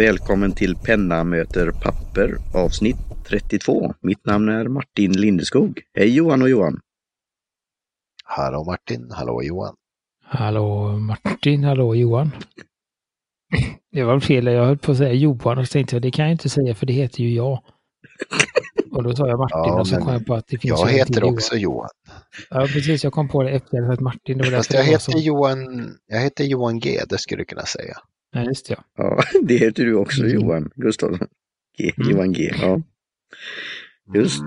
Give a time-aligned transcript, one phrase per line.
[0.00, 2.96] Välkommen till Penna möter papper avsnitt
[3.28, 3.94] 32.
[4.00, 5.80] Mitt namn är Martin Lindeskog.
[5.94, 6.80] Hej Johan och Johan!
[8.24, 9.74] Hallå Martin, hallå Johan!
[10.24, 12.30] Hallå Martin, hallå Johan!
[13.92, 16.24] Det var fel, jag höll på att säga Johan och så tänkte jag det kan
[16.24, 17.62] jag inte säga för det heter ju jag.
[18.90, 20.88] Och då sa jag Martin Ja, och så kom jag på att det finns Jag
[20.88, 21.74] heter också Johan.
[21.74, 21.88] Johan.
[22.50, 24.38] Ja precis, jag kom på det efter sagt Martin.
[24.38, 25.18] Det var Fast jag heter så.
[25.18, 27.96] Johan, jag heter Johan G, det skulle du kunna säga.
[28.34, 28.84] Nej, just det, ja.
[28.96, 30.34] Ja, det heter du också Mm.
[30.34, 31.28] Johan Gustafsson.
[31.78, 32.10] G, Mm.
[32.10, 32.50] Johan G.
[32.60, 32.82] Ja.
[34.14, 34.40] Just.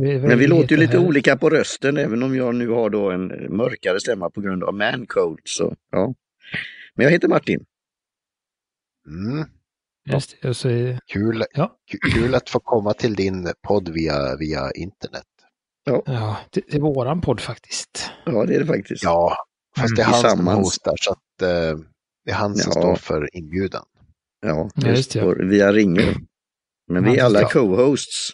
[0.00, 0.22] Mm.
[0.22, 1.06] Men vi låter ju lite här.
[1.06, 4.74] olika på rösten även om jag nu har då en mörkare stämma på grund av
[4.74, 5.40] man cold.
[5.44, 6.14] Så, ja.
[6.94, 7.64] Men jag heter Martin.
[9.06, 9.44] Mm.
[10.12, 11.76] Just det, och så, är- Kul, Ja.
[11.92, 15.24] ku- kul att få komma till din podd via, via internet.
[15.84, 18.10] ja, det, det är våran podd faktiskt.
[18.26, 19.02] Ja, det är det faktiskt.
[19.04, 19.36] Ja,
[19.76, 21.78] fast det är han som hostar så att eh,
[22.24, 22.80] det är han som Ja.
[22.80, 23.84] står för inbjudan.
[24.46, 25.34] Ja, Ja, just just det.
[25.34, 25.44] det.
[25.46, 26.16] Via ringer.
[26.92, 27.48] Men vi är Ja, alla ja.
[27.48, 28.30] co-hosts.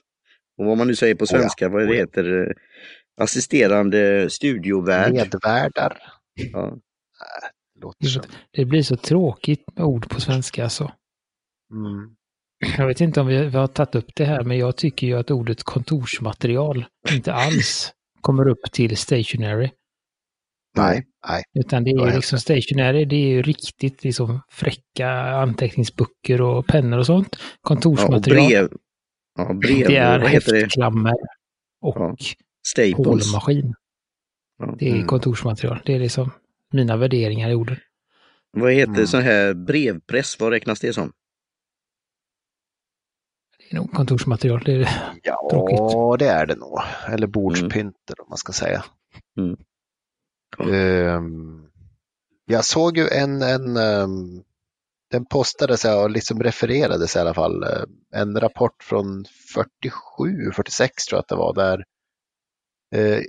[0.59, 2.01] Och vad man nu säger på Oh ja, svenska, vad det ja.
[2.01, 2.53] heter, eh,
[3.21, 5.13] assisterande studiovärd.
[5.13, 6.03] Medvärdar.
[6.53, 6.77] Ja.
[7.81, 8.23] Låter som.
[8.53, 10.93] Det blir så tråkigt med ord på svenska alltså.
[11.73, 12.15] Mm.
[12.79, 15.15] Jag vet inte om vi, vi har tagit upp det här, men jag tycker ju
[15.19, 19.71] att ordet kontorsmaterial inte alls kommer upp till stationary.
[20.77, 21.43] Nej, nej.
[21.59, 26.99] Utan det är ju liksom stationary, det är ju riktigt liksom fräcka anteckningsböcker och pennor
[26.99, 27.29] och sånt.
[27.33, 28.69] Ja, och Kontorsmaterial, brev.
[29.39, 29.87] Ja, brev.
[29.89, 31.15] det är vad häftklammer
[31.81, 32.17] och Ja,
[32.67, 32.97] Staples.
[33.07, 33.75] hålmaskin.
[34.59, 34.75] Ja.
[34.79, 35.07] Det är Mm.
[35.07, 35.81] kontorsmaterial.
[35.85, 36.31] Det är liksom
[36.73, 37.77] mina värderingar i orden.
[38.51, 39.07] Vad heter Mm.
[39.07, 41.13] sån här brevpress, vad räknas det som?
[43.59, 44.63] Det är nog kontorsmaterial.
[44.65, 44.89] Det är,
[45.23, 46.19] Ja, Tråkigt.
[46.19, 46.79] det är det nog.
[47.09, 48.85] Eller bordspynter om man ska säga.
[49.39, 49.57] Mm.
[50.61, 51.71] Ehm,
[52.47, 54.43] jag såg ju en, en ehm,
[55.11, 57.63] den postades och liksom refererades i alla fall.
[57.65, 59.25] eh, En rapport från
[59.55, 61.85] 47, 46 tror jag att det var där
[62.95, 63.23] eh,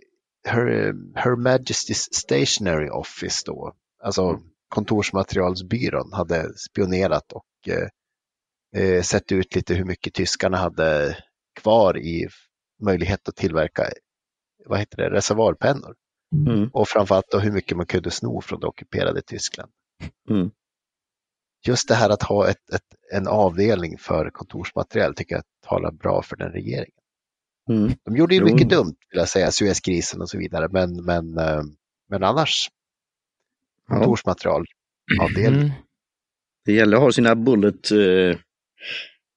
[0.48, 4.40] Her, Her Majesty's Stationery Office då, alltså
[4.70, 7.90] kontorsmaterialsbyrån hade spionerat och eh,
[8.84, 11.18] eh, sett ut lite hur mycket tyskarna hade
[11.62, 12.28] kvar i
[12.84, 13.84] möjlighet att tillverka
[14.66, 15.96] vad heter det, reservoarpennor.
[16.36, 16.70] Mm.
[16.74, 19.72] Och framförallt då hur mycket man kunde sno från det ockuperade Tyskland.
[20.30, 20.52] Mm.
[21.68, 22.82] Just det här att ha ett, ett,
[23.14, 26.96] en avdelning för kontorsmaterial tycker jag talar bra för den regeringen.
[27.70, 27.92] Mm.
[28.06, 28.46] De gjorde ju Jo.
[28.46, 31.62] mycket dumt, vill jag säga, Suezkrisen och så vidare, men, men, eh,
[32.10, 32.70] men annars
[33.88, 35.62] kontorsmaterialavdelning.
[35.62, 35.72] mm.
[36.66, 38.40] Det gäller att ha sina bullet eh,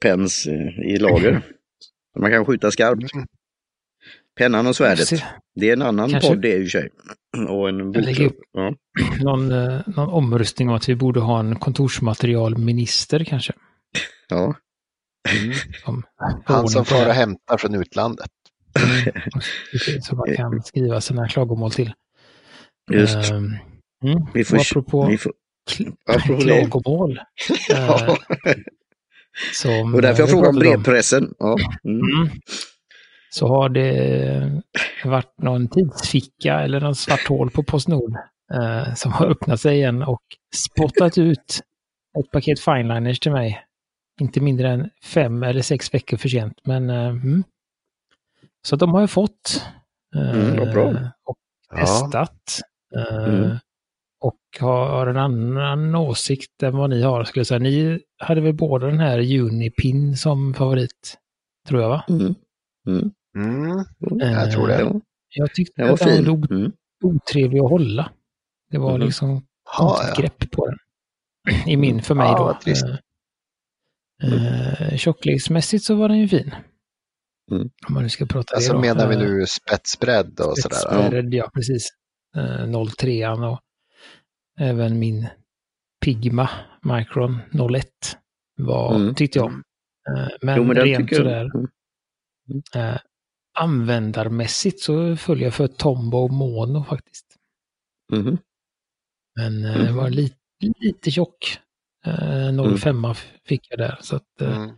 [0.03, 1.43] pens eh, i lager.
[2.19, 3.15] Man kan skjuta skarpt.
[3.15, 3.27] Mm.
[4.39, 5.23] Pennan och svärdet.
[5.55, 6.89] Det är en annan Kanske- podd det är i och för sig.
[7.49, 8.33] Och en bokklubb.
[8.53, 8.75] Ja.
[9.25, 13.53] Någon, eh, någon omröstning om att vi borde ha en kontorsmaterialminister kanske.
[14.29, 14.55] Ja.
[15.43, 15.55] Mm.
[15.85, 16.03] Som
[16.45, 18.31] Han som far och hämtar från utlandet.
[18.79, 20.03] Mm.
[20.03, 21.93] Så man kan skriva sina klagomål till.
[22.93, 23.31] Just.
[23.31, 23.57] Ehm,
[24.05, 24.27] mm.
[24.35, 25.33] Vi får, apropå vi får,
[26.07, 26.45] apropå det.
[26.71, 27.21] klagomål.
[27.69, 28.17] Ja.
[28.47, 28.55] eh,
[29.53, 31.35] som, Och därför jag eh, frågar om brevpressen.
[31.39, 31.57] Ja.
[31.85, 32.31] Mm.
[33.35, 34.63] Så har det
[35.05, 38.17] varit någon tidsficka eller någon svart hål på Postnord
[38.55, 40.23] eh, som har öppnat sig igen och
[40.55, 41.61] spottat ut
[42.19, 43.65] ett paket fineliners till mig.
[44.21, 46.61] Inte mindre än fem eller sex veckor för sent.
[46.65, 47.45] Men, eh, mm.
[48.67, 49.63] Så de har jag fått.
[50.17, 50.59] eh, Mm.
[51.25, 51.37] Och
[51.71, 52.61] Ja, testat.
[52.97, 53.57] eh, Mm.
[54.21, 57.25] Och har en annan åsikt än vad ni har.
[57.25, 57.59] Skulle jag säga.
[57.59, 61.19] Ni hade väl båda den här Unipin som favorit?
[61.69, 62.05] Tror jag va?
[62.09, 62.35] Mm.
[62.87, 63.11] Mm.
[63.37, 63.79] Mm.
[64.23, 64.81] Eh, jag tror det.
[64.81, 65.01] Ja,
[65.35, 66.73] Jag tyckte den att den var Mm.
[67.05, 68.13] otrevlig att hålla.
[68.71, 69.07] Det var Mhm.
[69.07, 69.43] liksom Ja,
[69.79, 70.23] konstigt ja.
[70.23, 70.79] grepp på den.
[71.67, 72.59] I min, för mig Ja, då.
[72.65, 72.85] trist.
[74.23, 76.55] Eh, eh, tjocklleksmässigt så var den ju fin.
[77.51, 77.71] Mm.
[77.89, 78.81] Om man nu ska prata Alltså det då.
[78.81, 80.77] menar vi nu spetsbredd och sådär?
[80.77, 80.81] Ja.
[80.81, 81.89] spetsbärrad, ja precis.
[82.37, 83.61] Eh, 03 och
[84.61, 85.29] även min
[86.05, 86.51] Pigma
[86.83, 87.87] Micron 01
[88.57, 89.15] var, Mm.
[89.15, 89.53] tyckte jag.
[89.53, 92.63] Eh, men, Jo, men rent sådär Mm.
[93.59, 97.27] Användarmässigt så följer jag för Tombow Mono faktiskt.
[98.13, 98.39] Mhm.
[99.37, 99.87] Men eh, Mhm.
[99.87, 100.37] det var lite,
[100.79, 101.59] lite tjock.
[102.07, 103.05] Eh, 05
[103.45, 103.99] fick jag där.
[104.01, 104.77] Så att, eh, Mm.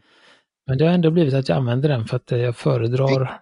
[0.67, 3.41] Men det har ändå blivit att jag använder den för att jag föredrar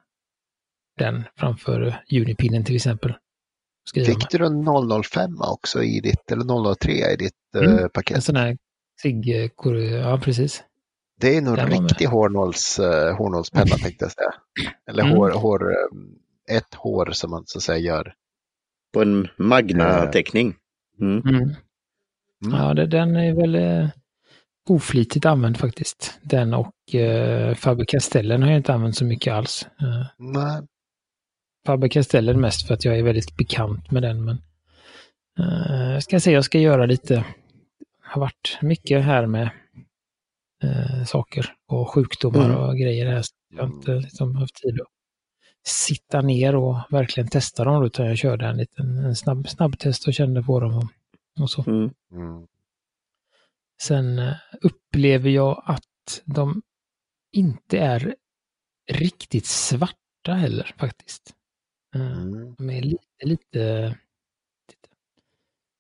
[0.99, 3.15] den framför Unipinnen till exempel.
[3.95, 4.65] Fick du en
[5.03, 6.45] 005 också i ditt, eller
[6.75, 7.79] 003 i ditt Mm.
[7.79, 8.25] En paket?
[8.25, 8.57] sån här
[9.03, 9.51] Sig,
[10.03, 10.65] ja precis.
[11.23, 11.69] Det är nog med.
[11.73, 14.35] riktig hårnåls, uh, hårnålspenna tänkte jag säga.
[14.91, 15.17] Eller Mm.
[15.17, 18.15] hår, hår, eh, ett hår som man så att säga gör.
[18.95, 20.55] På en Magna-teckning.
[21.01, 21.19] Mm.
[21.29, 21.35] Mm.
[21.37, 21.55] Mm.
[22.59, 23.55] Ja, det, den är väl...
[23.55, 23.89] eh,
[24.69, 26.19] oflitigt använd faktiskt.
[26.23, 29.67] Den och eh, Faber-Castellen har jag inte använt så mycket alls.
[29.81, 30.63] Eh, Nej.
[31.67, 34.25] Faber-Castellen mest för att jag är väldigt bekant med den.
[34.25, 34.39] Men
[35.39, 37.25] eh, jag ska se, jag ska göra lite.
[38.03, 39.51] har varit mycket här med
[40.63, 42.57] eh, saker och sjukdomar Mm.
[42.57, 43.25] och grejer här.
[43.49, 44.89] Jag har inte liksom haft tid att
[45.67, 50.15] sitta ner och verkligen testa dem utan jag körde en liten en snabb, snabbtest och
[50.15, 51.65] kände på dem och, och så.
[51.67, 51.91] Mm.
[52.13, 52.47] Mm.
[53.83, 56.63] Sen eh, upplever jag att de
[57.33, 58.15] inte är
[58.91, 61.35] riktigt svarta heller faktiskt.
[61.95, 62.55] Eh, Mm.
[62.59, 63.95] De är lite, lite...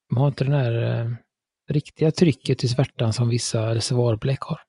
[0.08, 1.10] De har inte den här eh,
[1.68, 4.60] riktiga trycket i svärtan som vissa reservoarbläck har.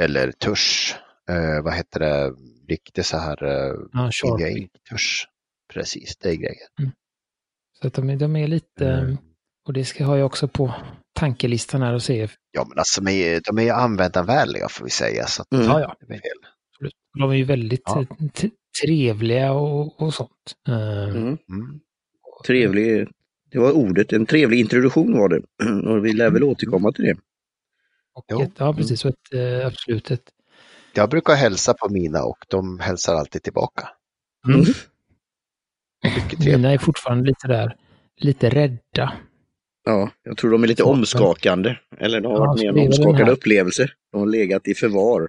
[0.00, 0.96] Eller tusch.
[1.30, 2.32] Eh, vad heter det?
[2.68, 4.68] Riktigt så här eh, Ja, Sharpie.
[4.90, 5.28] tusch.
[5.74, 6.92] Precis, det är grejen.
[7.80, 8.88] Så att de, är- de är lite...
[8.88, 9.16] Mm.
[9.66, 10.74] Och det ska, har jag också på
[11.14, 12.28] tankelistan här och se.
[12.52, 15.26] Ja, men alltså de är, de är användarvänliga får vi säga.
[15.26, 15.66] Så att Mm.
[15.66, 15.96] Ja, ja.
[17.18, 18.00] De är ju väldigt Ja.
[18.00, 18.50] eh,
[18.82, 20.30] trevliga och, och sånt.
[20.68, 21.18] Eh, Mm.
[21.26, 21.80] Mm.
[22.46, 23.08] Trevlig,
[23.50, 25.42] det var ordet, en trevlig introduktion var det.
[25.90, 27.16] Och vi lär väl återkomma till det.
[28.14, 29.04] Och ett, ja, precis.
[29.04, 30.22] Och ett, eh, absolut ett...
[30.94, 33.88] Jag brukar hälsa på mina och de hälsar alltid tillbaka.
[34.48, 34.64] Mm.
[36.04, 36.38] Trevligt.
[36.46, 37.76] Mina är fortfarande lite där,
[38.20, 39.12] lite rädda.
[39.84, 41.76] Ja, jag tror de är lite omskakande.
[41.98, 43.94] Eller de har Ja, varit med om omskakande upplevelser.
[44.12, 45.28] De har legat i förvar.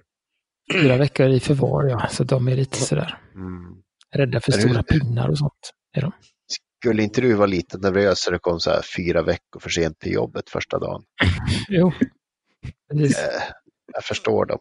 [0.72, 2.08] Fyra veckor i förvar, ja.
[2.08, 3.74] Så de är lite sådär Mm.
[4.14, 4.98] rädda för Är stora det?
[4.98, 5.70] pinnar och sånt.
[5.96, 6.12] Är de.
[6.82, 9.98] Skulle inte du vara lite nervös så det kom så här fyra veckor för sent
[9.98, 11.02] till jobbet första dagen?
[11.68, 11.92] Jo.
[12.64, 13.08] Eh,
[13.92, 14.58] jag förstår dem.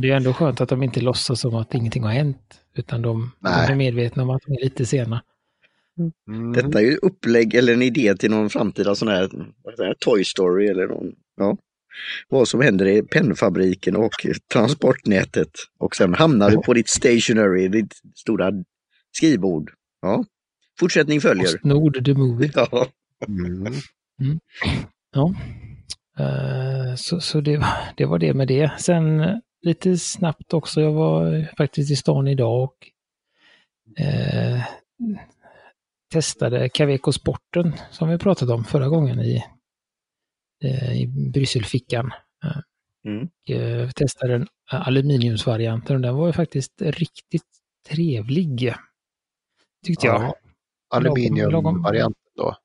[0.00, 2.60] Det är ändå skönt att de inte låtsas som att ingenting har hänt.
[2.74, 5.22] Utan de, de är medvetna om att de är lite sena.
[6.28, 6.52] Mm.
[6.52, 9.28] Detta är ju upplägg eller en idé till någon framtida sån här,
[9.62, 11.56] vad heter det, Toy Story eller någon, ja.
[12.28, 14.12] Vad som händer i pennfabriken och
[14.52, 15.50] transportnätet.
[15.78, 18.52] Och sen hamnar du på ditt stationery, ditt stora
[19.12, 19.70] skrivbord.
[20.02, 20.24] Ja.
[20.80, 21.44] Fortsättning följer.
[21.44, 22.50] Postnord, the movie.
[22.54, 22.86] Ja.
[23.28, 23.72] Mm.
[25.12, 25.34] Ja.
[26.18, 28.72] Eh, Så, så det, var- det var det med det.
[28.80, 32.76] Sen eh, lite snabbt också, jag var faktiskt i stan idag och
[34.00, 34.62] eh,
[36.12, 39.44] testade Caveco Sporten som vi pratade om förra gången i,
[40.64, 42.10] eh, i Brysselfickan.
[43.04, 43.28] Mm.
[43.48, 47.42] Och, eh, testade den aluminiumsvarianten och den var ju faktiskt riktigt
[47.88, 48.74] trevlig.
[49.86, 50.22] Tyckte jag.
[50.22, 50.34] Ja.
[50.90, 52.56] Aluminiumvarianten då.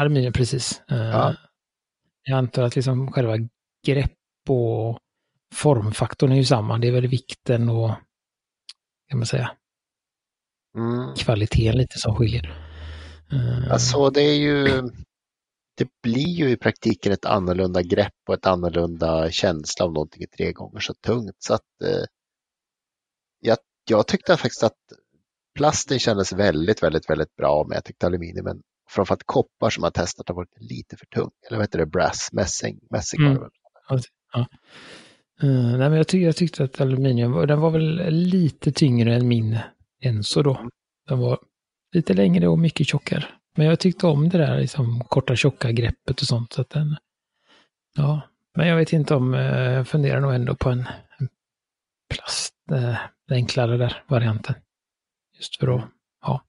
[0.00, 0.82] Aluminium, precis.
[0.90, 1.34] Eh, Ja.
[2.24, 3.36] Jag antar att liksom själva
[3.86, 4.12] grepp
[4.48, 4.98] och
[5.54, 6.78] formfaktorn är ju samma.
[6.78, 7.90] Det är väl vikten och
[9.08, 9.50] kan man säga,
[10.76, 11.14] Mm.
[11.14, 12.44] kvaliteten lite som skiljer.
[13.32, 14.64] Eh, Alltså det är ju,
[15.76, 20.26] det blir ju i praktiken ett annorlunda grepp och ett annorlunda känsla om någonting är
[20.26, 21.36] tre gånger så tungt.
[21.38, 22.04] Så att eh,
[23.40, 23.58] jag,
[23.90, 24.78] jag tyckte faktiskt att
[25.58, 30.28] plasten kändes väldigt, väldigt, väldigt bra men jag tyckte aluminium, framförallt koppar som jag testat
[30.28, 31.30] har varit lite för tung.
[31.48, 33.42] Eller vad heter det, brass, mässing, mässing var det Mm.
[33.42, 33.50] väl.
[35.42, 39.14] eh, nej, men jag, tyck, jag tyckte att aluminium, var- den var väl lite tyngre
[39.14, 39.58] än min
[40.00, 40.68] Enso då.
[41.08, 41.38] Den var
[41.92, 43.24] lite längre och mycket tjockare.
[43.56, 46.52] Men jag tyckte om det där liksom, korta tjocka greppet och sånt.
[46.52, 46.96] Så att den,
[47.96, 48.20] ja,
[48.56, 49.40] men jag vet inte om, eh,
[49.72, 51.28] jag funderar nog ändå på en, en
[52.14, 52.96] plast, den
[53.30, 54.54] enklare där varianten.
[55.36, 55.84] Just för att,
[56.22, 56.44] ja.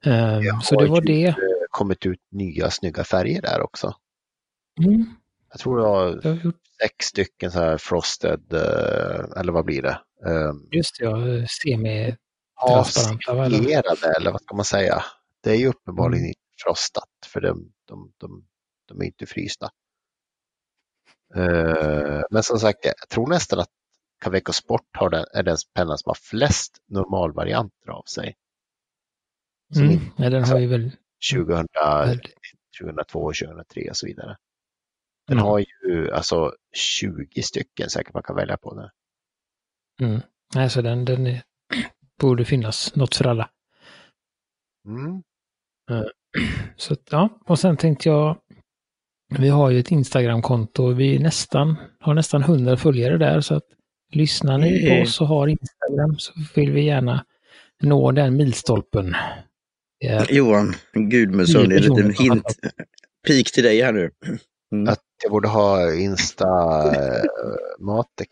[0.00, 1.34] Jag så det var det.
[1.70, 3.94] kommit ut nya snygga färger där också.
[4.84, 5.04] Mm,
[5.50, 9.82] Jag tror jag har jag gjort sex stycken så här frosted, eh, eller vad blir
[9.82, 10.00] det?
[10.26, 11.16] Eh, just det, ja,
[11.62, 12.16] semi
[12.68, 13.34] transparenta.
[13.34, 14.30] va, eller?
[14.32, 15.04] Vad ska man säga?
[15.42, 16.28] Det är ju uppenbarligen Mm.
[16.28, 18.44] inte frostat för de, de, de,
[18.88, 19.70] de är inte frysta.
[21.34, 23.68] Eh, men som sagt, jag tror nästan att
[24.20, 28.36] Caveco Sport har den, är den pennan som har flest normalvarianter av sig.
[29.76, 30.90] Mm, nej, den har ju väl
[31.32, 32.34] 2000, väldigt
[32.80, 34.36] 2002, 2003 och så vidare.
[35.26, 35.46] Den Mm.
[35.46, 38.90] har ju alltså 20 stycken säkert man kan välja på nu.
[40.06, 40.20] Mm.
[40.54, 41.42] Nej, så den, den är,
[42.20, 43.50] borde finnas något för alla.
[44.86, 45.22] Mm.
[46.76, 48.36] Så ja, och sen tänkte jag,
[49.38, 53.64] vi har ju ett Instagramkonto, vi är nästan, har nästan 100 följare där, så att
[54.12, 57.24] lyssnar ni på oss och har Instagram så vill vi gärna
[57.82, 59.14] nå den milstolpen.
[60.00, 62.44] Är, Johan Gudmundsson, en liten hint,
[63.26, 64.10] pik till dig här nu.
[64.72, 64.88] Mm.
[64.88, 66.46] Att jag borde ha Insta
[66.94, 67.24] eh,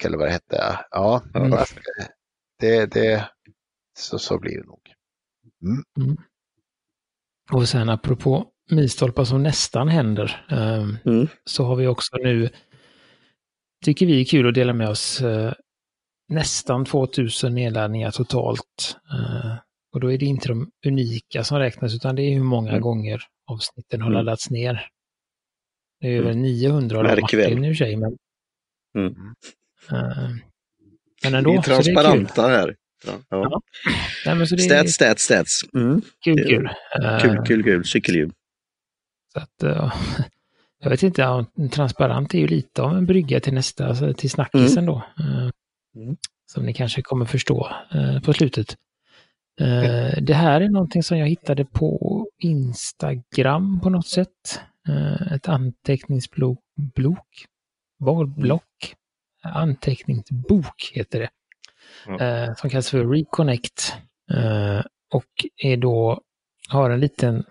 [0.05, 0.79] eller vad det hette.
[0.91, 1.59] Ja, Mm.
[2.61, 3.29] det, det,
[3.99, 4.81] så, så blir det nog.
[5.99, 6.17] Mm.
[7.53, 11.29] och sen apropå milstolpar som nästan händer, ehm, Mm.
[11.45, 12.49] så har vi också nu
[13.85, 15.21] tycker vi är kul att dela med oss.
[15.21, 15.53] Eh,
[16.29, 18.97] nästan 2000 nedladdningar totalt.
[19.97, 22.81] Och då är det inte de unika som räknas utan det är hur många Mm.
[22.83, 24.25] gånger avsnitten har Mm.
[24.25, 24.89] laddats ner.
[26.01, 26.43] Det är över Mm.
[26.43, 27.57] 900 av Martin väl.
[27.65, 27.97] för sig.
[27.97, 28.17] Men,
[28.97, 29.13] Mm.
[29.93, 30.31] Eh,
[31.23, 31.85] men ändå, Vi är det är kul.
[31.95, 32.77] transparenta här.
[33.07, 33.13] Ja.
[33.29, 33.61] Ja.
[34.27, 35.61] Nej, det är Stats, stats, stats.
[35.75, 36.03] Mm.
[36.25, 36.69] kul, det- kul.
[37.03, 37.85] Eh, Kul, kul, kul.
[37.85, 38.33] Cykelhjul.
[39.33, 39.95] Så att, eh,
[40.81, 44.31] jag vet inte, ja, transparent är ju lite av en brygga till nästa, alltså till
[44.31, 44.97] snackisen då.
[45.21, 45.51] eh,
[45.97, 46.17] Mm.
[46.47, 47.69] Som ni kanske kommer förstå
[48.25, 48.77] på slutet.
[49.61, 54.61] Eh, Det här är någonting som jag hittade på Instagram på något sätt.
[54.89, 57.45] Eh, Ett anteckningsblock, blok,
[58.37, 58.95] block,
[59.43, 61.31] anteckningsbok heter det.
[62.07, 62.21] Ja.
[62.21, 63.95] Eh, Som kallas för Reconnect.
[64.33, 64.81] Eh,
[65.15, 66.21] Och är då,
[66.69, 67.45] har en liten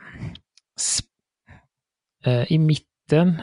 [2.26, 3.42] eh, i mitten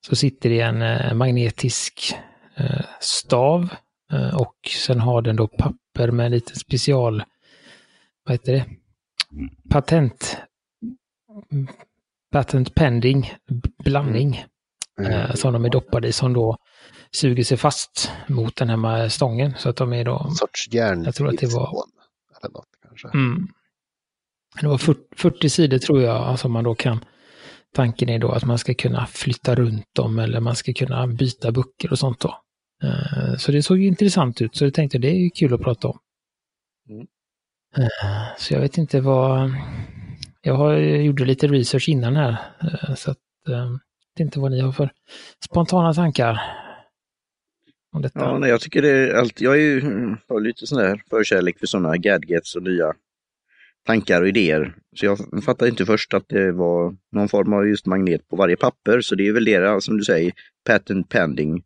[0.00, 2.14] så sitter det en magnetisk
[3.00, 3.68] stav
[4.34, 4.54] och
[4.84, 7.22] sen har den då papper med en liten special,
[8.24, 8.66] vad heter det?
[9.70, 10.36] Patent,
[11.52, 11.68] mm,
[12.32, 13.32] patent pending
[13.84, 14.44] blandning
[15.00, 16.56] eh, som de är doppade i som då
[17.10, 21.04] suger sig fast mot den här stången så att de är då En sorts järn.
[21.04, 21.84] Jag tror att det var-
[22.42, 23.08] Eller något kanske.
[23.08, 23.48] Mm.
[24.60, 27.04] Det var 40, 40 sidor tror jag som man då kan...
[27.74, 31.52] Tanken är då att man ska kunna flytta runt dem eller man ska kunna byta
[31.52, 32.40] böcker och sånt då.
[32.82, 35.60] Eh, Så det såg ju intressant ut så jag tänkte det är ju kul att
[35.60, 35.98] prata om.
[36.90, 37.06] Mm.
[37.78, 39.50] Eh, så jag vet inte vad...
[40.40, 44.60] Jag har gjorde lite research innan här eh, så att jag vet inte vad ni
[44.60, 44.90] har för
[45.44, 46.40] spontana tankar
[47.92, 48.20] om detta.
[48.20, 49.40] Ja, nej, jag tycker det är allt.
[49.40, 52.92] Jag är ju, mm, har lite sån där förkärlek för sådana gadgets och nya
[53.86, 54.74] tankar och idéer.
[54.96, 58.56] Så jag fattade inte först att det var någon form av just magnet på varje
[58.56, 59.00] papper.
[59.00, 60.32] Så det är väl deras, som du säger,
[60.66, 61.62] patent pending.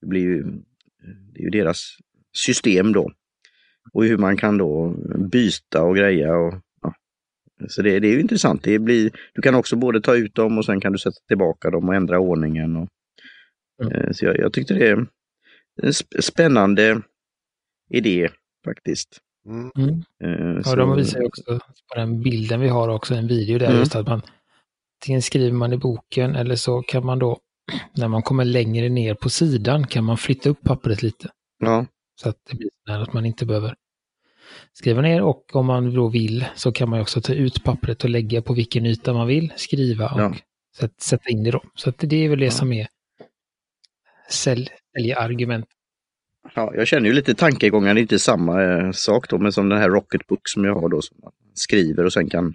[0.00, 0.42] Det blir ju,
[1.32, 1.96] det är ju deras
[2.36, 3.10] system då.
[3.94, 4.94] Och hur man kan då
[5.32, 6.36] byta och greja.
[6.36, 6.94] Och, ja.
[7.68, 8.62] Så det, det är ju intressant.
[8.62, 11.70] Det blir, du kan också både ta ut dem och sen kan du sätta tillbaka
[11.70, 12.76] dem och ändra ordningen.
[12.76, 12.88] Och,
[13.82, 14.14] Mm.
[14.14, 14.96] Så jag, jag tyckte det är
[15.82, 17.02] en sp- spännande
[17.90, 18.28] idé
[18.64, 19.18] faktiskt.
[19.46, 19.70] Mm.
[19.78, 19.98] Mm.
[20.24, 21.42] Eh, Ja, de visar ju också
[21.88, 23.78] på den bilden vi har också en video där Mm.
[23.78, 24.22] just att man
[25.02, 27.38] antingen skriver man i boken eller så kan man då
[27.96, 31.86] när man kommer längre ner på sidan kan man flytta upp pappret lite Ja,
[32.22, 33.74] så att det blir så här att man inte behöver
[34.72, 38.10] skriva ner och om man då vill så kan man också ta ut pappret och
[38.10, 40.34] lägga på vilken yta man vill skriva och Ja.
[40.76, 41.62] sätt, sätta in det då.
[41.74, 42.50] Så att det är väl det Ja.
[42.50, 42.86] som är
[44.30, 45.66] sälj, säljargument.
[46.54, 49.90] ja, jag känner ju lite tankegångar, inte samma eh, sak då, men som den här
[49.90, 52.54] Rocketbook som jag har då, som man skriver och sen kan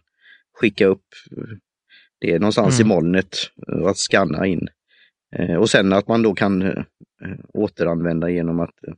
[0.53, 1.05] skicka upp
[1.37, 1.43] eh,
[2.19, 2.87] det någonstans Mm.
[2.91, 3.35] i molnet
[3.67, 4.67] eh, och att scanna in.
[5.35, 6.83] Eh, och sen att man då kan eh,
[7.53, 8.95] återanvända genom att eh, eh,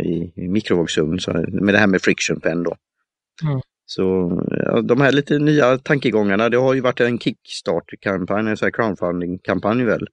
[0.00, 2.76] i, i mikrovågsugn, så, med det här med friction pen då.
[3.44, 3.60] Mm.
[3.86, 4.02] Så
[4.50, 8.70] ja, de här lite nya tankegångarna, det har ju varit en Kickstart-kampanj, en sån här
[8.72, 10.08] crowdfunding-kampanj väl,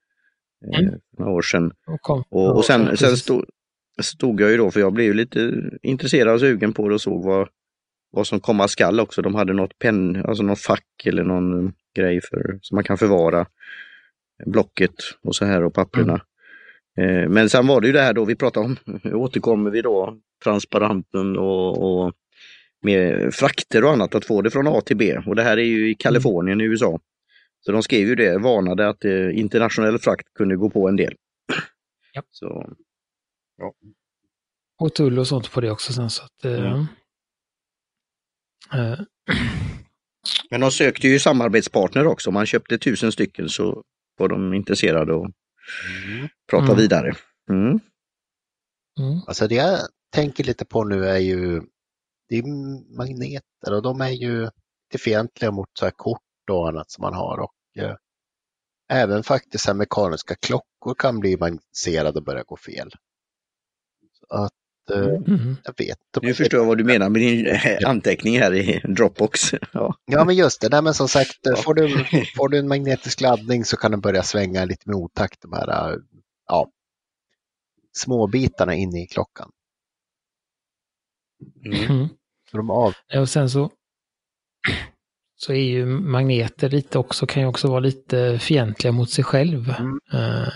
[0.74, 1.00] eh, Mm.
[1.18, 1.72] några år sedan.
[1.88, 3.46] Och, kom, Och, och sen, ja, sen stod,
[4.02, 7.02] stod jag ju då, för jag blev ju lite intresserad och sugen på det och
[7.02, 7.48] såg vad,
[8.12, 9.22] vad som komma skall också.
[9.22, 12.98] De hade något penn, alltså någon fack eller någon eh, grej för, som man kan
[12.98, 13.46] förvara
[14.46, 16.14] blocket och så här och papperna.
[16.14, 16.20] Eh,
[17.30, 20.18] Men sen var det ju det här då vi pratade om, nu återkommer vi då,
[20.44, 22.14] transparenten och, och
[22.82, 25.18] med frakter och annat, att få det från A till B.
[25.26, 27.00] Och det här är ju i Kalifornien i USA.
[27.66, 31.14] Så de skrev ju det, varnade att eh, internationell frakt kunde gå på en del.
[32.14, 32.24] Ja.
[32.32, 32.70] Så,
[34.80, 36.46] Och tull och sånt på det också sen så att...
[36.46, 36.86] eh, Mm.
[38.74, 39.00] eh,
[40.50, 42.30] men de sökte ju samarbetspartner också.
[42.30, 43.84] Om man köpte tusen stycken så
[44.18, 45.32] var de intresserade att
[46.08, 46.30] Mm.
[46.50, 46.78] prata Mm.
[46.78, 47.14] vidare.
[47.50, 47.80] Mm.
[49.00, 49.22] mm.
[49.28, 49.80] Alltså det jag
[50.14, 51.62] tänker lite på nu är ju
[52.30, 52.44] det är
[52.98, 56.22] magneter och de är ju lite fientliga mot så här kort
[56.52, 57.40] och annat som man har.
[57.40, 57.96] Och, eh,
[58.90, 62.92] även faktiskt här mekaniska klockor kan bli magnetiserade och börja gå fel.
[64.12, 64.54] Så att,
[64.96, 65.56] Mm.
[65.64, 69.54] jag vet Nu förstår jag vad du menar med din eh, anteckning här i Dropbox.
[69.74, 69.96] Ja.
[70.06, 71.56] Ja men just det, Nej, men som sagt, eh, Ja.
[71.56, 72.06] får, du,
[72.38, 75.90] får du en magnetisk laddning så kan den börja svänga lite med otakt, de här
[75.92, 75.98] eh,
[76.48, 76.70] ja,
[77.98, 79.52] småbitarna inne i klockan.
[81.66, 81.92] Mm.
[81.92, 82.08] Mm.
[82.52, 83.72] De av, Ja, Och sen så,
[85.36, 89.74] så är ju magneter lite också, kan ju också vara lite fientliga mot sig själv.
[89.80, 90.00] Mm.
[90.14, 90.54] Eh, eh,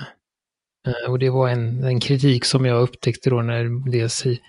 [1.08, 4.40] och det var en, en kritik som jag upptäckte då när dels i,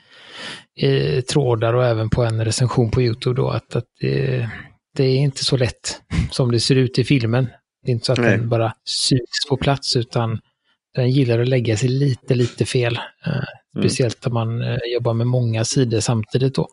[0.87, 4.49] i trådar och även på en recension på YouTube då att, att det,
[4.97, 7.49] det är inte så lätt som det ser ut i filmen.
[7.83, 8.39] Det är inte så att Nej.
[8.39, 10.41] den bara syns på plats utan
[10.95, 12.99] den gillar att lägga sig lite, lite fel.
[13.27, 16.69] Eh, speciellt om man eh, jobbar med många sidor samtidigt då.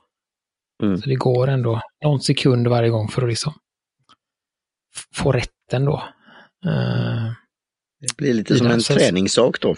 [0.83, 0.97] Mm.
[0.97, 3.53] Så det går ändå någon sekund varje gång för att liksom
[5.15, 6.03] få rätten då.
[6.65, 7.31] Eh,
[7.99, 9.75] Det blir lite som en träningssak då.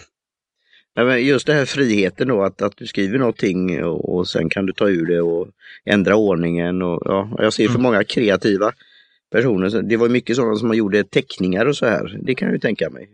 [1.20, 4.72] Just det här friheten då, att, att du skriver någonting och, och sen kan du
[4.72, 5.48] ta ur det och
[5.84, 6.82] ändra ordningen.
[6.82, 7.82] Och, ja, jag ser för Mm.
[7.82, 8.72] många kreativa
[9.30, 12.18] personer, det var mycket sådana som gjorde teckningar och så här.
[12.22, 13.08] Det kan jag ju tänka mig.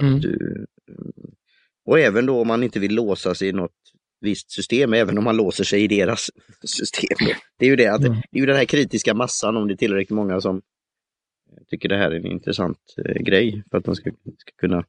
[0.00, 0.66] mm, Du,
[1.86, 3.70] och även då om man inte vill låsa sig i något
[4.20, 6.30] visst system, även om man låser sig i deras
[6.64, 7.16] system.
[7.58, 8.12] Det är ju det, att, Mm.
[8.30, 10.62] det är ju den här kritiska massan, om det är tillräckligt många som
[11.70, 14.84] tycker det här är en intressant eh, grej för att man ska, ska kunna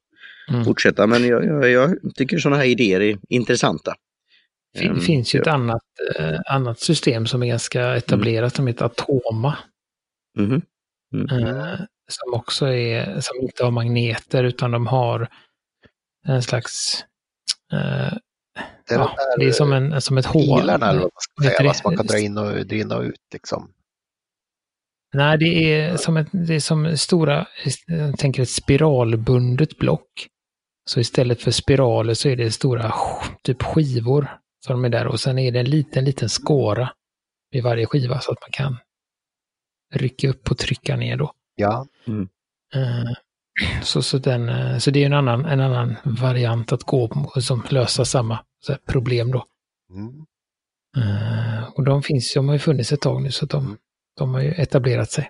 [0.50, 0.66] mm.
[0.66, 1.08] fortsätta.
[1.08, 3.96] Men jag, jag, jag tycker sådana här idéer är intressanta.
[4.74, 5.84] Det Ehm, finns ju ett annat,
[6.16, 9.58] eh, annat system som är ganska etablerat som heter Atoma.
[10.38, 10.62] Mhm.
[11.32, 15.30] Eh, som också är, som inte har magneter utan de har
[16.28, 17.04] en slags,
[17.74, 18.18] eh,
[18.88, 20.60] Det är ja, de det är som, en, som ett hål.
[20.60, 23.22] pilarna eller vad man ska säga, man kan dra in och, dra in och ut
[23.34, 23.72] liksom.
[25.16, 27.48] Nej, det är som, ett, det är som stora,
[27.88, 30.28] jag tänker ett spiralbundet block.
[30.90, 32.94] Så istället för spiraler så är det stora
[33.44, 36.90] typ skivor som är där och sen är det en liten, liten skåra
[37.52, 38.78] vid varje skiva så att man kan
[39.94, 41.32] rycka upp och trycka ner då.
[41.56, 41.88] Ja,
[42.76, 43.14] Eh,
[43.84, 47.42] Så, så, den, eh, så det är en annan, en annan variant att gå på
[47.42, 49.46] som lösa samma så här, problem då.
[49.90, 50.26] mm.
[50.98, 53.78] Eh, Och de finns, de har ju funnits ett tag nu så de, Mm.
[54.18, 55.30] De har ju etablerat sig.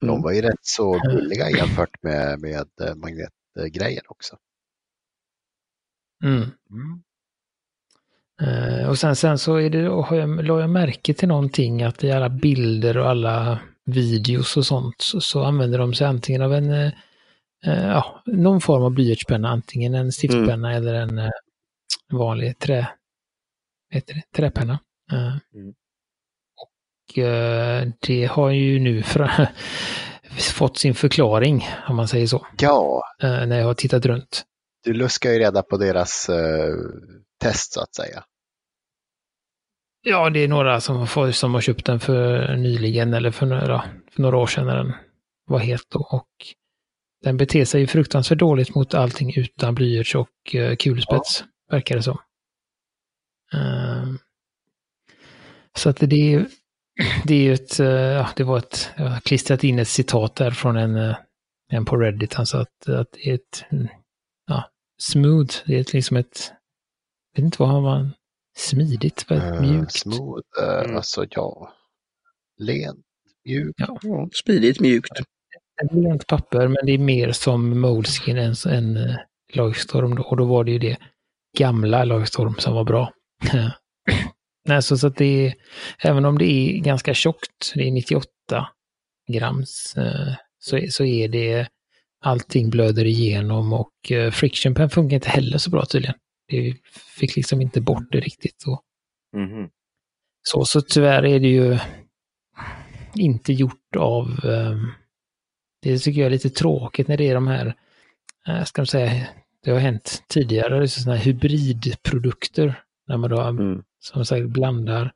[0.00, 0.22] de Mm.
[0.22, 4.36] var ju rätt så billiga jämfört med, med eh, magnetgrejen också.
[6.24, 6.42] Mm.
[6.70, 7.02] Mm.
[8.40, 12.04] Eh, och sen, sen så är det, har jag, la jag märke till någonting att
[12.04, 16.54] i alla bilder och alla videos och sånt så, så använder de sig antingen av
[16.54, 16.92] en, eh,
[17.64, 21.30] ja, någon form av blyertspenna, antingen en stiftpenna eller en eh,
[22.12, 22.88] vanlig trä,
[23.90, 24.78] heter det, träpenna.
[25.12, 25.74] Mm.
[27.14, 29.02] Eh, det har ju nu
[30.54, 34.44] fått sin förklaring, om man säger så, Ja, eh, när jag har tittat runt.
[34.84, 36.74] du luskar ju reda på deras eh,
[37.40, 38.24] test så att säga.
[40.02, 44.22] Ja, det är några som som har köpt den för nyligen eller för några, för
[44.22, 44.92] några år sedan när den
[45.46, 45.80] var het.
[45.90, 46.00] Då.
[46.00, 46.28] Och
[47.24, 50.28] den beter sig ju fruktansvärt dåligt mot allting utan blyerts och
[50.78, 52.18] kulspets, verkar det som.
[55.76, 56.46] Så att det är,
[57.24, 60.36] det är ju ett, eh, ja, det var ett, jag har klistrat in ett citat
[60.36, 61.16] där från en, eh,
[61.72, 62.34] en på Reddit.
[62.34, 63.88] Han sa att, att det är ett, mm,
[64.46, 66.52] ja, smooth, det är ett, liksom ett,
[67.34, 68.10] jag vet inte vad man,
[68.58, 69.92] smidigt, vad Eh, mjukt.
[69.92, 70.96] smooth, eh, Mm.
[70.96, 71.72] alltså ja.
[72.58, 73.04] Lent,
[73.44, 73.74] mjuk.
[73.78, 73.98] Ja.
[74.02, 75.10] Ja, smidigt, mjukt.
[75.90, 79.16] Det är inte papper, men det är mer som Moleskin än, än uh,
[79.54, 80.14] Lagstorm.
[80.14, 80.22] Då.
[80.22, 80.96] Och då var det ju det
[81.58, 83.12] gamla Lagstorm som var bra.
[84.66, 85.54] Nej, så, så att det är,
[85.98, 88.28] även om det är ganska tjockt, det är 98
[89.32, 91.68] grams, eh, så, så är det
[92.24, 96.14] allting blöder igenom och eh, Friction Pen funkar inte heller så bra tydligen.
[96.48, 96.74] Det
[97.18, 98.60] fick liksom inte bort det riktigt.
[98.62, 98.80] Så,
[99.36, 99.68] Mhm.
[100.42, 101.78] så, så tyvärr är det ju
[103.14, 104.90] inte gjort av ehm,
[105.82, 107.74] det tycker jag är lite tråkigt när det är de här,
[108.48, 109.26] eh, ska man säga,
[109.64, 112.82] det har hänt tidigare, sådana här hybridprodukter.
[113.08, 113.82] När man då, Mm.
[114.12, 115.12] Som sagt, blandar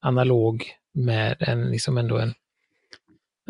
[0.00, 0.64] analog
[0.94, 2.34] med en, liksom ändå en,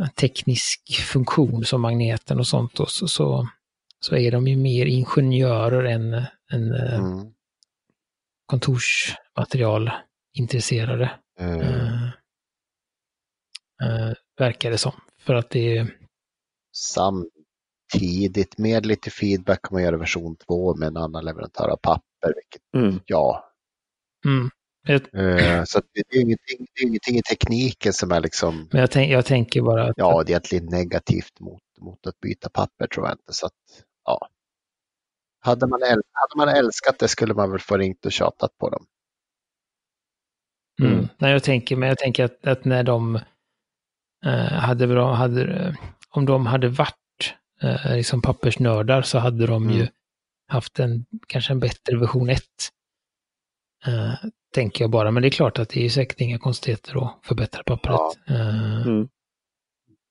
[0.00, 2.74] en teknisk funktion som magneten och sånt.
[2.76, 3.48] Då, så, så,
[4.00, 6.12] så är de ju mer ingenjörer än,
[6.52, 7.32] än eh, Mm.
[8.46, 9.90] kontorsmaterial
[10.32, 11.10] intresserade.
[11.38, 12.08] Eh, Eh,
[13.82, 14.92] eh, verkar det som.
[15.18, 15.96] För att det är
[16.76, 22.34] Samtidigt med lite feedback kan man göra version 2 med en annan leverantör av papper.
[22.34, 23.00] Vilket, Mm.
[23.06, 23.44] ja,
[24.26, 24.50] mm,
[24.88, 28.68] ett, eh, så att det är ingenting, det är ingenting i tekniken som är liksom,
[28.72, 32.20] Men jag, tänk, jag tänker bara att ja, det är egentligen negativt mot, mot att
[32.20, 33.32] byta papper tror jag inte.
[33.32, 33.52] Så att,
[34.04, 34.28] ja.
[35.40, 38.70] Hade man, äl, hade man älskat det skulle man väl få ringt och tjatat på
[38.70, 38.86] dem.
[40.82, 40.92] Mm.
[40.92, 41.08] Mm.
[41.18, 43.16] Nej, jag tänker, men jag tänker att, att när de
[44.24, 45.74] eh, hade bra, hade, eh,
[46.10, 49.88] om de hade varit eh, liksom pappersnördar så hade de ju Mm.
[50.48, 52.42] haft en, kanske en bättre version 1.
[53.86, 54.14] Eh,
[54.52, 57.62] tänker jag bara, men det är klart att det är säkert inga konstigheter att förbättra
[57.62, 57.94] pappret.
[57.94, 58.14] Ja.
[58.28, 59.08] Eh, Mm.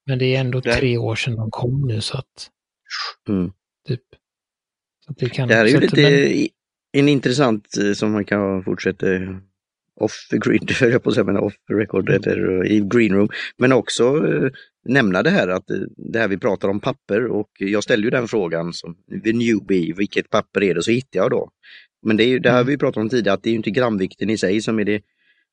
[0.06, 2.50] Men det är ändå Det- tre år sedan de kom nu så att,
[3.28, 3.52] Mm.
[3.88, 4.00] typ.
[5.06, 6.48] Så att det, kan, Det här är ju lite men-
[7.02, 9.06] en intressant eh, som man kan fortsätta
[10.00, 13.28] off the grid, höll jag på att säga, men off record eller i green room.
[13.58, 14.50] Men också eh,
[14.88, 18.10] nämna det här att eh, det här vi pratar om papper och jag ställde ju
[18.10, 20.82] den frågan som the newbie, vilket papper är det?
[20.82, 21.50] Så hittade jag då.
[22.02, 22.66] Men det är ju det här Mm.
[22.66, 25.02] vi pratat om tidigare, att det är ju inte gramvikten i sig som är det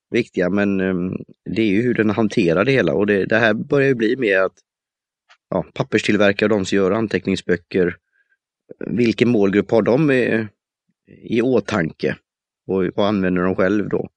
[0.09, 1.17] viktiga, men um,
[1.55, 4.15] det är ju hur den hanterar det hela och det, det här börjar ju bli
[4.17, 4.53] mer att
[5.49, 7.95] ja, papperstillverkare, de som gör anteckningsböcker,
[8.87, 10.47] vilken målgrupp har de i,
[11.21, 12.15] i åtanke
[12.67, 14.09] och, och använder de själv då?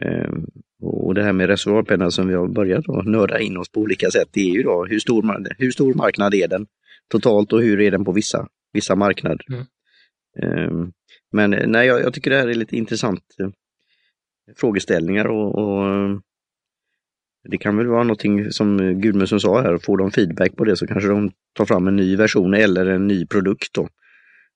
[0.00, 0.46] Ehm,
[0.82, 4.10] och det här med reservoarpenna som vi har börjat då, nörda in oss på olika
[4.10, 6.66] sätt, det är ju då hur stor, hur stor marknad är den
[7.08, 9.44] totalt och hur är den på vissa, vissa marknader.
[9.48, 9.64] Mm.
[10.38, 10.92] Ehm,
[11.32, 13.48] men eh, nej, jag, jag tycker det här är lite intressant eh,
[14.56, 16.18] frågeställningar och, och eh,
[17.48, 20.86] det kan väl vara någonting som Gudmundsson sa här, får de feedback på det så
[20.86, 23.88] kanske de tar fram en ny version eller en ny produkt då.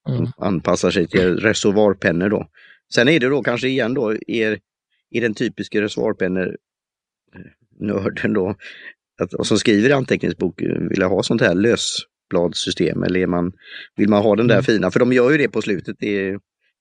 [0.09, 0.27] Mm.
[0.39, 2.49] Anpassar sig till reservoarpennor då.
[2.95, 4.59] Sen är det då kanske igen då, är,
[5.11, 6.57] är den typiska reservoarpennor
[7.81, 8.55] nörden då,
[9.21, 11.55] att, och som skriver i anteckningsbok, vill jag ha sånt här
[12.33, 13.53] lösbladssystem eller är man,
[13.97, 14.65] vill man ha den där Mm.
[14.65, 16.31] fina, för de gör ju det på slutet det,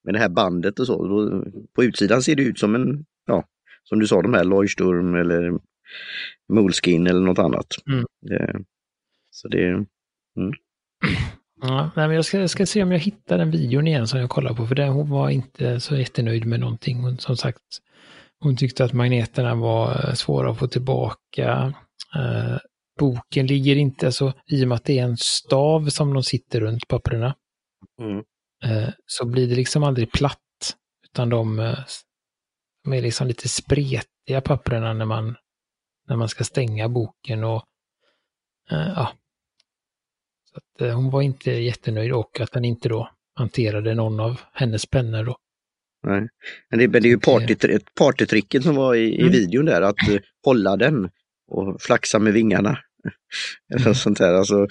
[0.03, 1.08] med det här bandet och så.
[1.08, 3.43] Då, på utsidan ser det ut som en, ja,
[3.84, 5.60] som du sa, de här Leuchtturm eller
[6.53, 7.67] Moleskin eller något annat.
[7.88, 8.05] Mm.
[8.21, 8.60] Det,
[9.31, 9.86] så det,
[11.62, 14.19] Ja, nej, men jag, ska, jag ska se om jag hittar den videon igen som
[14.19, 16.99] jag kollade på, för den, hon var inte så jättenöjd med någonting.
[17.01, 17.62] Hon, som sagt,
[18.39, 21.73] hon tyckte att magneterna var eh, svåra att få tillbaka.
[22.99, 26.62] Boken ligger inte, alltså, i och med att det är en stav som de sitter
[26.62, 27.36] runt papperna,
[28.01, 28.23] mm.
[28.63, 30.39] eh, så blir det liksom aldrig platt.
[31.03, 31.79] Utan de, eh,
[32.84, 35.36] de är liksom lite spretiga papperna när man,
[36.08, 37.63] när man ska stänga boken och
[38.71, 39.12] eh, ja.
[40.45, 44.86] Så att, hon var inte jättenöjd och att den inte då hanterade någon av hennes
[44.86, 45.38] pennor då.
[46.03, 46.27] Nej.
[46.69, 47.55] Men det, men det är ju party,
[47.97, 49.31] partytricket som var i, i Mm.
[49.31, 49.95] videon där, att
[50.45, 51.10] hålla den
[51.47, 52.79] och flaxa med vingarna.
[53.73, 54.34] eller sånt där.
[54.34, 54.67] Alltså,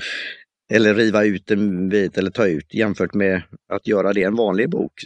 [0.73, 4.37] eller riva ut en bit eller ta ut jämfört med att göra det i en
[4.37, 5.05] vanlig bok.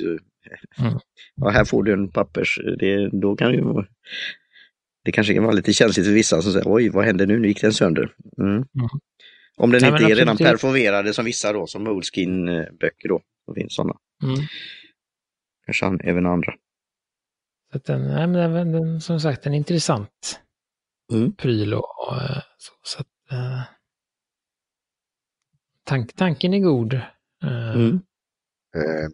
[0.78, 0.98] Mm.
[1.40, 3.64] Ja, här får du en pappers, det, då kan ju
[5.04, 7.38] det kanske kan vara lite känsligt för vissa som säger oj, vad hände nu?
[7.38, 8.12] Nu gick den sönder.
[8.38, 8.64] Mm.
[9.56, 13.20] Om den Nej, inte är redan perforerade som vissa då, som Moleskin-böcker då.
[13.46, 13.94] Det finns sådana.
[14.22, 14.36] Mm.
[15.66, 16.54] Kanske även andra.
[17.72, 20.40] Så den, nej, men den, den, som sagt, en intressant
[21.12, 21.32] Mm.
[21.34, 22.72] pryl och, och eh, så.
[22.82, 23.60] så att, eh,
[25.84, 26.94] tank, tanken är god.
[26.94, 28.00] Eh, Mm.
[28.76, 29.08] Eh,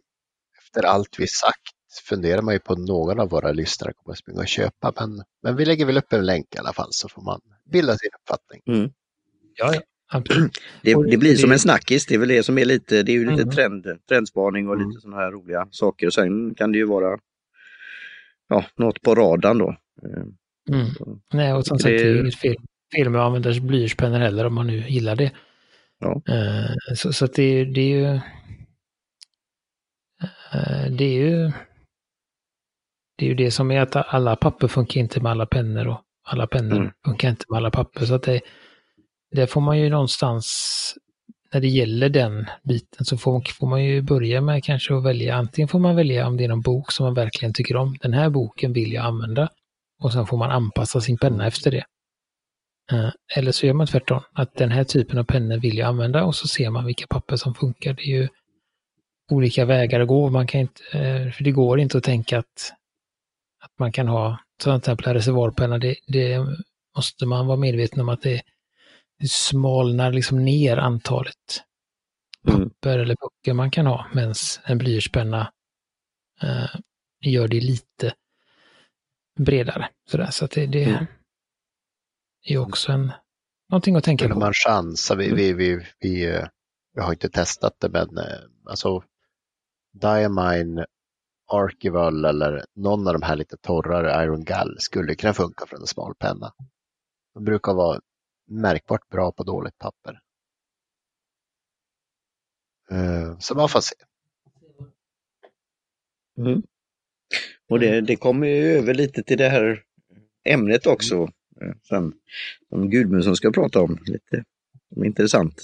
[0.58, 1.60] Efter allt vi sagt
[2.08, 4.92] funderar man ju på någon av våra lyssnare kommer att springa och köpa.
[5.00, 7.96] Men, men vi lägger väl upp en länk i alla fall så får man bilda
[7.98, 8.62] sin uppfattning.
[9.56, 10.52] Ja, ja, absolut.
[10.82, 13.16] Det, det blir som en snackis, det är väl det som är lite, det är
[13.16, 13.54] ju lite Mm.
[13.54, 14.88] trend, trendspaning och Mm.
[14.88, 16.06] lite sådana här roliga saker.
[16.06, 17.18] Och sen kan det ju vara
[18.48, 19.76] ja, något på radarn då.
[20.72, 20.86] Mm.
[21.32, 22.56] Nej, och som Det- sagt, det är inget fel,
[22.96, 25.32] fel med att använda blyertspennor heller om man nu gillar det.
[25.98, 26.22] Ja.
[26.34, 28.14] Eh, så så att det, är- det är ju...
[30.52, 31.52] eh, det är ju...
[33.16, 36.00] Det är ju det som är att alla papper funkar inte med alla pennor och
[36.24, 36.90] alla pennor Mm.
[37.04, 38.04] funkar inte med alla papper.
[38.06, 38.40] Så att det,
[39.30, 40.94] det får man ju någonstans,
[41.52, 45.34] när det gäller den biten, så får, får man ju börja med kanske att välja,
[45.34, 47.96] antingen får man välja om det är någon bok som man verkligen tycker om.
[48.00, 49.48] Den här boken vill jag använda.
[50.02, 51.84] Och sen får man anpassa sin penna efter det.
[52.92, 56.24] Eh, Eller så gör man tvärtom, att den här typen av pennor vill jag använda
[56.24, 57.94] och så ser man vilka papper som funkar.
[57.94, 58.28] Det är ju
[59.30, 60.30] olika vägar att gå.
[60.30, 62.72] Man kan inte, eh, för det går inte att tänka att,
[63.62, 66.46] att man kan ha, till exempel en reservoarpenna, det, det
[66.96, 68.42] måste man vara medveten om att det,
[69.18, 71.64] det smalnar liksom ner antalet
[72.48, 72.70] Mm.
[72.70, 75.52] papper eller böcker man kan ha, medan en blyertspenna
[76.42, 76.66] eh,
[77.20, 78.14] gör det lite
[79.36, 79.88] bredare.
[80.10, 80.30] Sådär.
[80.30, 81.06] Så att det, det Mm.
[82.48, 83.12] är också en,
[83.70, 84.38] någonting att tänka på.
[84.38, 86.48] man chansa, vi, vi, vi, vi, eh,
[86.94, 89.02] vi har inte testat det, men eh, alltså
[89.92, 90.86] Diamine,
[91.52, 95.86] Archival eller någon av de här lite torrare Iron Gall skulle kunna funka från en
[95.86, 96.52] smal penna.
[97.34, 98.00] De brukar vara
[98.46, 100.20] märkbart bra på dåligt papper.
[102.90, 103.94] Eh, Så man får se.
[106.38, 106.62] Mm.
[107.68, 109.80] Och det, det kommer ju över lite till det här
[110.44, 111.14] ämnet också.
[111.60, 112.12] eh, Sen,
[112.68, 113.98] som Gudmundsson ska prata om.
[114.06, 114.44] Lite
[115.04, 115.62] intressant.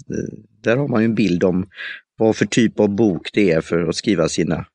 [0.62, 1.68] Där har man ju en bild om
[2.16, 4.66] vad för typ av bok det är för att skriva sina,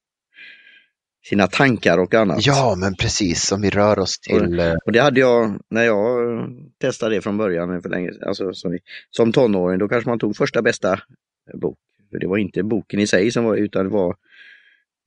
[1.30, 2.46] sina tankar och annat.
[2.46, 6.34] Ja, men precis som vi rör oss till eh, Och det hade jag när jag
[6.40, 6.46] eh,
[6.82, 8.78] testade det från början för länge alltså som,
[9.10, 9.80] som tonåring.
[9.80, 11.78] Då kanske man tog första bästa eh, bok.
[12.12, 14.16] För det var inte boken i sig som var utan det var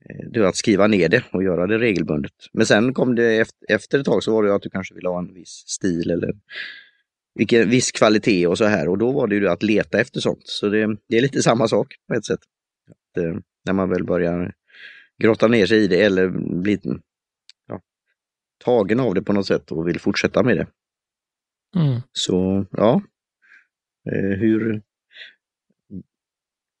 [0.05, 2.33] eh, var att skriva ner det och göra det regelbundet.
[2.53, 5.09] Men sen kom det efter, efter ett tag så var det att du kanske ville
[5.09, 6.33] ha en viss stil eller
[7.35, 8.87] vilken viss kvalitet och så här.
[8.87, 10.47] Och då var det ju att leta efter sånt.
[10.47, 12.39] Så det, det är lite samma sak på ett sätt.
[12.89, 13.35] Att, eh,
[13.65, 14.53] när man väl börjar
[15.23, 16.29] grotta ner sig i det eller
[16.61, 16.79] bli
[17.67, 17.81] ja,
[18.63, 20.67] tagen av det på något sätt och vill fortsätta med det.
[21.75, 22.01] Mm.
[22.11, 23.01] Så ja,
[24.11, 24.81] eh, hur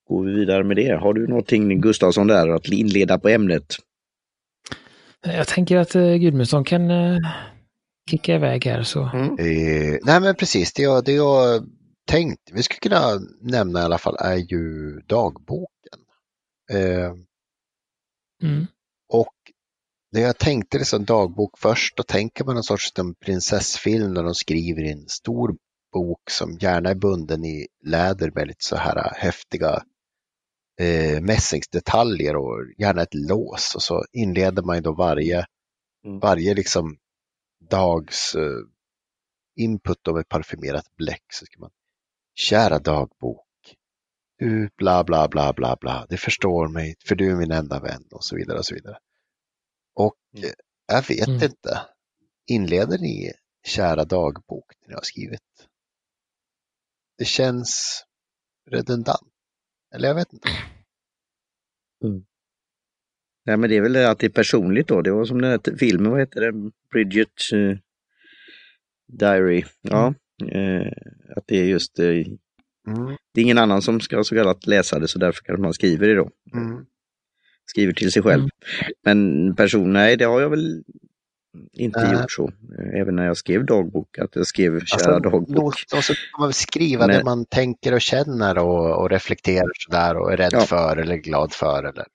[0.09, 0.95] går vi vidare med det?
[0.95, 3.75] Har du någonting Gustavsson där att inleda på ämnet?
[5.21, 7.17] Jag tänker att eh, Gudmundsson kan eh,
[8.09, 9.09] kicka iväg här så.
[9.13, 9.25] Mm.
[9.25, 11.63] Eh, nej men precis, det jag, det jag
[12.07, 15.99] tänkt, vi skulle kunna nämna i alla fall är ju dagboken.
[16.71, 17.13] Eh,
[18.43, 18.67] Mm.
[19.13, 19.33] och
[20.11, 24.35] när jag tänkte liksom dagbok först, då tänker man en sorts en prinsessfilm när de
[24.35, 25.55] skriver i en stor
[25.93, 29.83] bok som gärna är bunden i läder med lite så här häftiga
[30.79, 33.75] eh, mässingsdetaljer och gärna ett lås.
[33.75, 35.45] Och så inleder man ju då varje,
[36.05, 36.19] Mm.
[36.19, 36.97] varje liksom
[37.69, 38.59] dags eh,
[39.55, 41.23] input av ett parfymerat bläck.
[41.33, 41.71] Så ska man,
[42.35, 43.47] kära dagbok,
[44.37, 48.03] du bla bla bla bla bla, det förstår mig, för du är min enda vän
[48.11, 48.97] och så vidare och så vidare.
[49.95, 50.45] Och Mm.
[50.49, 50.53] eh,
[50.87, 51.43] jag vet Mm.
[51.43, 51.81] inte,
[52.47, 53.31] inleder ni
[53.67, 55.41] kära dagbok när ni har skrivit?
[57.17, 58.03] Det känns
[58.71, 59.28] redundant.
[59.95, 60.49] Eller jag vet inte.
[63.45, 65.01] Nej, men det är väl det att det är personligt då.
[65.01, 66.71] Det var som den här filmen, vad heter den?
[66.91, 67.77] Bridget eh,
[69.19, 69.63] Diary.
[69.81, 70.13] Ja,
[70.51, 70.91] eh,
[71.35, 72.25] att det är just, eh,
[72.87, 75.73] Mm, det är ingen annan som ska så kallat läsa det så därför kanske man
[75.73, 76.29] skriver det då.
[76.53, 76.85] mm,
[77.65, 78.41] Skriver till sig själv.
[78.41, 78.49] Mm.
[79.03, 80.83] Men person, nej det har jag väl
[81.73, 82.13] inte Nej.
[82.21, 82.47] gjort så.
[82.47, 85.73] Eh, Även när jag skrev dagbok, att jag skrev kära Alltså, dagbok.
[85.95, 90.17] Och så kan man skriva Men- det man tänker och känner och, och reflekterar sådär
[90.17, 90.59] och är rädd Ja.
[90.61, 91.83] för eller glad för.
[91.83, 92.07] Eller.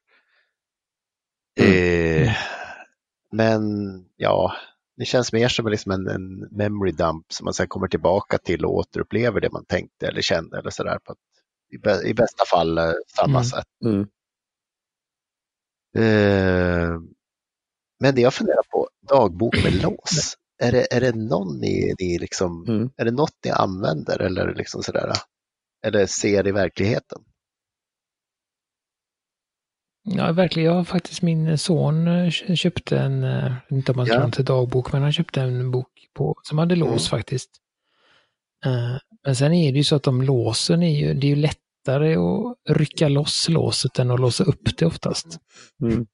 [1.60, 2.22] Mm.
[2.28, 2.32] Eh,
[3.32, 3.62] men
[4.16, 4.52] ja,
[4.96, 8.64] det känns mer som liksom en, en memory dump som man sen kommer tillbaka till
[8.64, 10.98] och återupplever det man tänkte eller kände eller sådär.
[11.04, 13.44] På ett, I bästa fall eh, samma Mm.
[13.44, 13.66] sätt.
[13.84, 14.00] Mm.
[15.96, 17.00] Eh,
[18.00, 20.36] men det jag funderar på, dagbok med lås.
[20.62, 22.90] Är det, är det någon ni, ni liksom, Mm.
[22.96, 25.12] är det något ni använder eller liksom sådär?
[25.86, 27.18] Eller ser i verkligheten?
[30.04, 30.66] Ja, verkligen.
[30.68, 34.20] Jag har faktiskt min son eh, kö- köpte en, eh, inte om man ska Ja.
[34.20, 37.18] kalla det dagbok, men han köpte en bok på, som hade lås Mm.
[37.20, 37.50] faktiskt.
[38.66, 41.36] Eh, Men sen är det ju så att de låsen är ju, det är ju
[41.36, 45.26] lättare att rycka loss låset än att låsa upp det oftast.
[45.82, 46.06] Mm.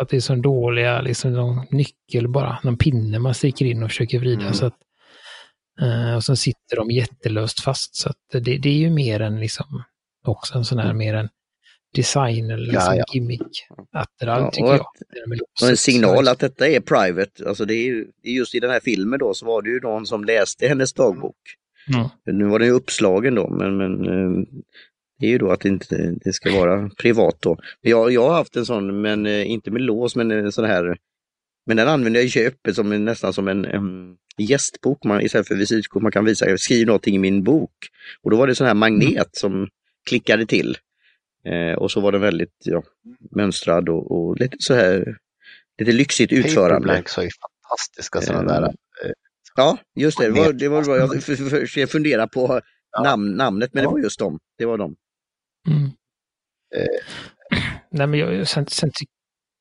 [0.00, 3.90] Att det är så dåliga, liksom någon nyckel bara, någon pinne man sticker in och
[3.90, 4.42] försöker vrida.
[4.42, 4.54] Mm.
[4.54, 4.76] Så att,
[5.80, 7.96] eh, och så sitter de jättelöst fast.
[7.96, 9.82] Så att det, det är ju mer än liksom,
[10.26, 11.28] också en sån här mer en
[11.94, 13.04] design eller Ja, liksom ja.
[13.12, 13.66] gimmick.
[13.92, 14.86] Attiralj Ja, tycker jag.
[15.28, 17.48] Med Och en signal att detta är private.
[17.48, 20.06] Alltså det är ju, just i den här filmen då så var det ju någon
[20.06, 21.36] som läste hennes dagbok.
[21.86, 22.10] Ja.
[22.24, 24.46] Nu var den ju uppslagen då, men, men eh,
[25.20, 27.58] det är ju då att det inte det ska vara privat då.
[27.80, 30.96] Jag, jag har haft en sån, men eh, inte med lås, men en sån här.
[31.66, 35.04] Men den använder jag i köpet som nästan som en, en gästbok.
[35.04, 37.72] Man, istället för visitkort man kan visa, skriv någonting i min bok.
[38.22, 39.68] Och då var det sån här magnet som
[40.08, 40.76] klickade till.
[41.44, 42.82] Eh, och så var den väldigt ja,
[43.30, 45.16] mönstrad och, och lite så här
[45.78, 46.74] lite lyxigt utförande.
[46.88, 48.74] Paperblanks har ju fantastiska sådana Eh, där.
[49.56, 50.24] Ja, just det.
[50.24, 50.96] Det var, det var bra.
[50.96, 52.60] Jag f- f- försökte fundera på
[53.04, 54.38] namn, namnet, men det var just dem.
[54.58, 54.96] Det var dem.
[55.68, 55.84] Mm.
[56.76, 57.04] Eh.
[57.90, 59.06] Nej, men jag, sen, sen ty,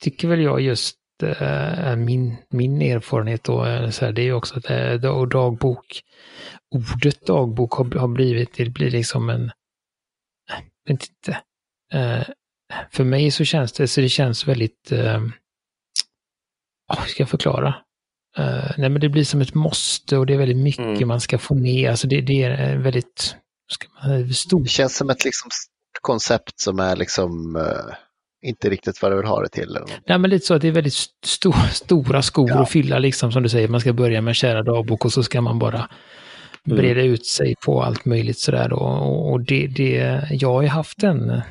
[0.03, 4.33] tycker väl jag just eh, min, min erfarenhet då, eh, så här, det är ju
[4.33, 6.01] också att eh, dag- dagbok,
[6.75, 9.51] ordet dagbok har, har blivit, det blir liksom en,
[10.85, 11.41] jag vet inte,
[11.93, 12.27] eh,
[12.91, 15.17] för mig så känns det, så det känns väldigt, eh,
[16.93, 17.75] oh, hur ska jag förklara?
[18.37, 21.07] Eh, nej men det blir som ett måste och det är väldigt mycket Mm.
[21.07, 23.35] man ska få ner, alltså det, det är eh, väldigt,
[23.71, 25.49] ska man säga, stort Det känns som ett liksom
[26.01, 27.95] koncept som är liksom eh,
[28.49, 29.77] inte riktigt vad du vill ha det till.
[30.07, 30.93] Nej, men lite så att det är väldigt
[31.25, 32.61] sto stora skor Ja.
[32.61, 33.67] att fylla, liksom som du säger.
[33.67, 35.89] Man ska börja med kära dagbok och så ska man bara
[36.65, 36.77] Mm.
[36.77, 38.73] breda ut sig på allt möjligt sådär.
[38.73, 41.41] Och, och det, det, jag har ju haft den eh,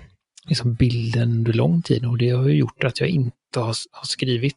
[0.49, 4.05] liksom bilden under lång tid och det har ju gjort att jag inte har, har
[4.05, 4.57] skrivit.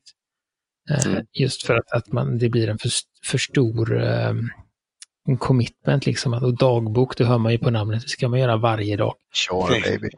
[0.90, 1.24] Eh, Mm.
[1.34, 2.90] Just för att, att man, det blir en för,
[3.26, 4.34] för stor eh,
[5.28, 6.34] en commitment liksom.
[6.34, 9.14] Och dagbok, det hör man ju på namnet, det ska man göra varje dag.
[9.34, 10.10] Sure baby.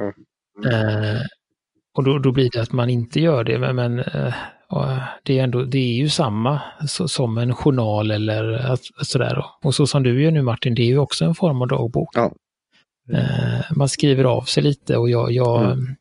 [0.75, 1.21] Eh,
[1.97, 4.33] och då, då blir det att man inte gör det, men, men eh,
[5.23, 9.45] det, är ändå, det är ju samma så, som en journal eller sådär.
[9.63, 12.09] Och så som du gör nu Martin, det är ju också en form av dagbok.
[12.13, 12.31] Ja.
[13.13, 15.95] Eh, man skriver av sig lite och jag, jag, Mm.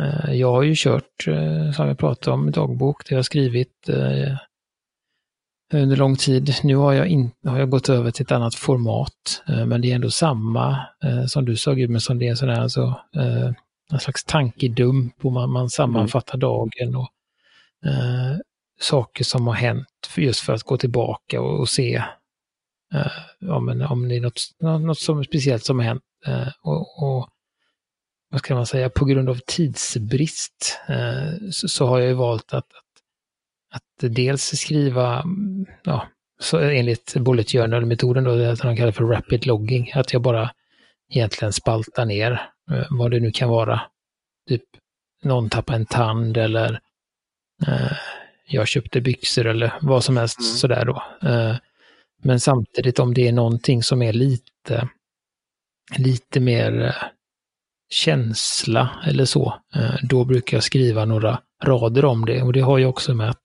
[0.00, 4.36] eh, jag har ju kört, eh, som jag pratade om, dagbok jag har skrivit eh,
[5.72, 6.54] under lång tid.
[6.62, 9.90] Nu har jag, in, har jag gått över till ett annat format, eh, men det
[9.90, 13.52] är ändå samma eh, som du sa Gud, men som det är sådär alltså, eh,
[13.92, 16.40] en slags tankedump och man, man sammanfattar mm.
[16.40, 17.08] dagen och
[17.90, 18.36] eh,
[18.80, 22.02] saker som har hänt för just för att gå tillbaka och, och se
[22.94, 26.02] eh, men om det är något, något som speciellt som har hänt.
[26.26, 27.28] Eh, och, och,
[28.30, 30.78] vad ska man säga, på grund av tidsbrist
[31.52, 32.87] så, så, har jag ju valt att, att,
[33.70, 35.24] att dels skriva,
[35.84, 36.08] ja,
[36.40, 40.50] så enligt Bullet Journal-metoden då, det de kallar för rapid logging, att jag bara
[41.10, 42.32] egentligen spaltar ner
[42.70, 43.80] eh, vad det nu kan vara.
[44.48, 44.64] Typ
[45.22, 46.80] någon tappar en tand eller
[47.66, 47.92] eh,
[48.48, 50.50] jag köpte byxor eller vad som helst mm.
[50.50, 51.28] sådär då.
[51.28, 51.56] Eh,
[52.22, 54.88] men samtidigt om det är någonting som är lite,
[55.96, 57.08] lite mer eh,
[57.90, 62.42] känsla eller så, eh, då brukar jag skriva några rader om det.
[62.42, 63.42] Och det har ju också med att,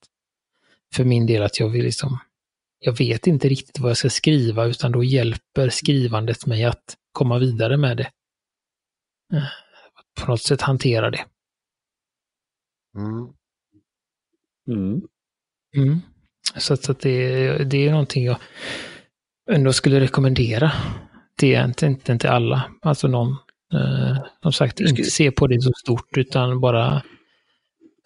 [0.93, 2.19] för min del, att jag vill liksom,
[2.79, 7.39] jag vet inte riktigt vad jag ska skriva, utan då hjälper skrivandet mig att komma
[7.39, 8.12] vidare med det.
[10.21, 11.25] På något sätt hantera det.
[12.97, 13.34] Mm.
[14.67, 15.01] Mm.
[15.75, 16.01] Mm.
[16.58, 18.38] Så, så att det, det är någonting jag
[19.51, 20.71] ändå skulle rekommendera.
[21.38, 23.38] Det är inte, inte, inte alla, alltså någon,
[23.73, 27.03] eh, som sagt, inte se på det så stort utan bara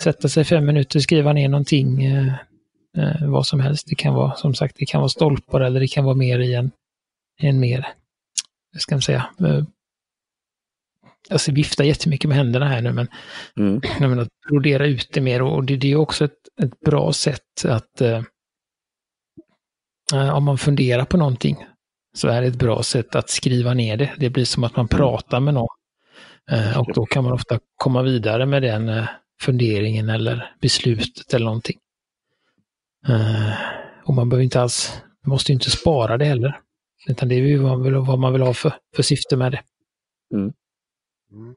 [0.04, 2.34] sätta sig fem minuter, skriva ner någonting, eh,
[2.98, 3.88] eh, vad som helst.
[3.90, 6.54] Det kan vara, som sagt, det kan vara stolpar eller det kan vara mer i
[6.54, 6.72] en,
[7.40, 7.88] en mer,
[8.74, 9.64] vad ska man säga, eh,
[11.30, 13.08] alltså vifta jättemycket med händerna här nu, men,
[13.58, 13.82] mm.
[14.00, 17.66] men att brodera ut det mer och det, det är också ett, ett bra sätt
[17.66, 18.22] att eh,
[20.34, 21.66] om man funderar på någonting
[22.18, 24.12] så är det ett bra sätt att skriva ner det.
[24.18, 25.68] Det blir som att man pratar med någon.
[26.52, 29.06] Eh, och då kan man ofta komma vidare med den eh,
[29.42, 31.78] funderingen eller beslutet eller någonting.
[33.08, 33.54] Eh,
[34.04, 36.60] och man behöver inte alls, måste inte spara det heller.
[37.10, 39.52] Utan det är ju vad man vill, vad man vill ha för, för syfte med
[39.52, 39.62] det.
[40.34, 40.54] Mm.
[41.32, 41.56] Mm.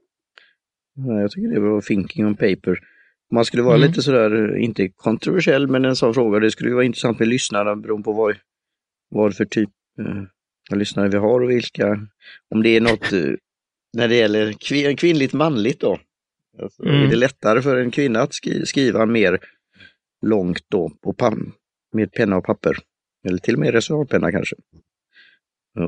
[0.94, 2.78] Ja, jag tycker det var thinking on paper.
[3.32, 3.88] Man skulle vara mm.
[3.88, 8.04] lite sådär, inte kontroversiell, men en sån fråga, det skulle vara intressant med lyssnarna beroende
[8.04, 8.36] på vad,
[9.10, 12.06] vad för typ eh, lyssnare vi har och vilka.
[12.50, 13.34] Om det är något, eh,
[13.92, 15.98] när det gäller kvin kvinnligt manligt då.
[16.62, 17.02] Alltså, mm.
[17.02, 19.38] Är det lättare för en kvinna att skri skriva mer
[20.26, 21.14] långt då på
[21.92, 22.76] med penna och papper?
[23.28, 24.56] Eller till och med reservoarpenna kanske.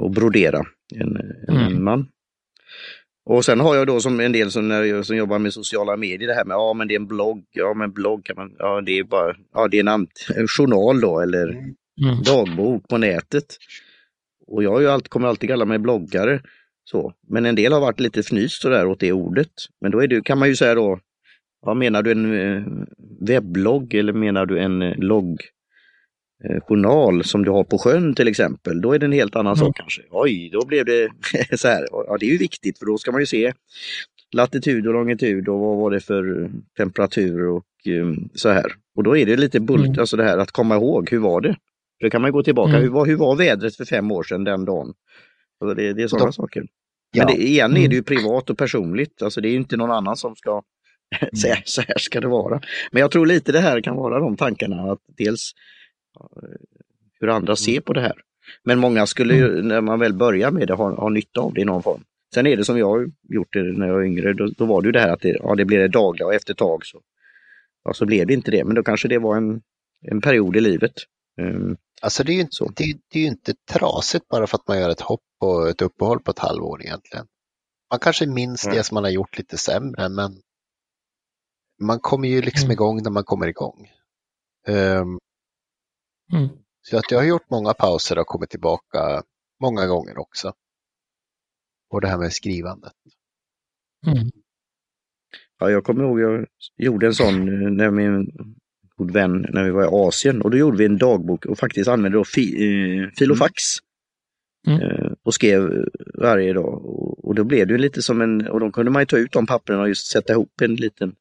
[0.03, 1.17] Och brodera än
[1.49, 1.85] en mm.
[1.85, 2.09] man.
[3.25, 5.97] Och sen har jag då som en del som, när jag, som jobbar med sociala
[5.97, 8.55] medier det här med, ja men det är en blogg, ja men blogg kan man,
[8.59, 12.23] ja det är bara, ja det är en, en journal då eller mm.
[12.25, 13.57] dagbok på nätet.
[14.47, 16.43] Och jag har ju alltid, kommer alltid kalla mig bloggare.
[16.85, 17.13] Så.
[17.29, 19.53] Men en del har varit lite fnyst sådär åt det ordet.
[19.81, 21.01] Men då är det, kan man ju säga då,
[21.63, 22.63] ja, menar du en eh,
[23.21, 25.41] webblogg eller menar du en eh, logg
[26.45, 29.67] Eh, som du har på sjön till exempel, då är det en helt annan mm.
[29.67, 30.03] sak kanske.
[30.11, 31.09] Oj, då blev det
[31.59, 31.87] så här.
[31.91, 33.53] Ja, det är ju viktigt för då ska man ju se
[34.33, 38.73] latitud och longitud och vad var det för temperatur och um, så här.
[38.97, 40.01] Och då är det lite bult, mm.
[40.01, 41.57] alltså det här att komma ihåg, hur var det?
[42.01, 42.83] Då kan man gå tillbaka, mm.
[42.83, 44.95] hur, var, hur var vädret för fem år sedan den dagen?
[45.61, 46.67] Alltså det, det är sådana då, saker.
[47.17, 48.05] Men det, igen är det ju mm.
[48.05, 50.63] privat och personligt, alltså det är ju inte någon annan som ska
[51.41, 52.61] säga så här ska det vara.
[52.91, 55.53] Men jag tror lite det här kan vara de tankarna att dels
[57.21, 57.83] hur andra ser mm.
[57.83, 58.15] på det här.
[58.65, 59.69] Men många skulle ju, mm.
[59.69, 62.05] när man väl börjar med det, ha, ha nytta av det i någon form.
[62.35, 64.87] Sen är det som jag gjort det när jag var yngre, då, då var det
[64.87, 67.01] ju det här att det, ja, det blir det dagliga och efter ett tag så,
[67.85, 68.65] ja, så blev det inte det.
[68.65, 69.61] Men då kanske det var en,
[70.11, 70.93] en period i livet.
[71.41, 74.69] Um, alltså det är, ju inte, det, det, är ju inte trasigt bara för att
[74.69, 77.27] man gör ett hopp och ett uppehåll på ett halvår egentligen.
[77.91, 78.77] Man kanske minns mm.
[78.77, 80.33] det som man har gjort lite sämre, men
[81.83, 82.73] man kommer ju liksom mm.
[82.73, 83.91] igång när man kommer igång.
[84.69, 85.19] Um,
[86.33, 86.49] Mm.
[86.83, 89.23] Så att jag har gjort många pauser och kommit tillbaka
[89.61, 90.53] många gånger också.
[91.91, 92.93] På det här med skrivandet.
[94.07, 94.31] Mm.
[95.59, 98.33] Ja, jag kommer ihåg jag gjorde en sån eh, när min
[98.97, 101.89] god vän när vi var i Asien och då gjorde vi en dagbok och faktiskt
[101.89, 103.63] använde då fi, eh, fil och fax.
[104.67, 104.81] Mm.
[104.81, 106.85] Eh, och skrev varje dag.
[106.85, 109.33] Och, och, då blev det lite som en, och då kunde man ju ta ut
[109.33, 111.15] de papperna och just sätta ihop en liten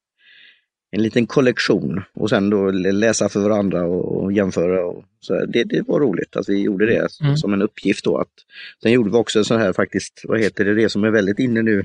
[0.92, 4.86] en liten kollektion och sen då läsa för varandra och, jämföra.
[4.86, 7.38] Och så det, det var roligt att vi gjorde det mm.
[7.38, 8.18] som en uppgift då.
[8.18, 8.32] Att,
[8.82, 11.40] sen gjorde vi också en sån här faktiskt, vad heter det, det som är väldigt
[11.40, 11.80] inne nu,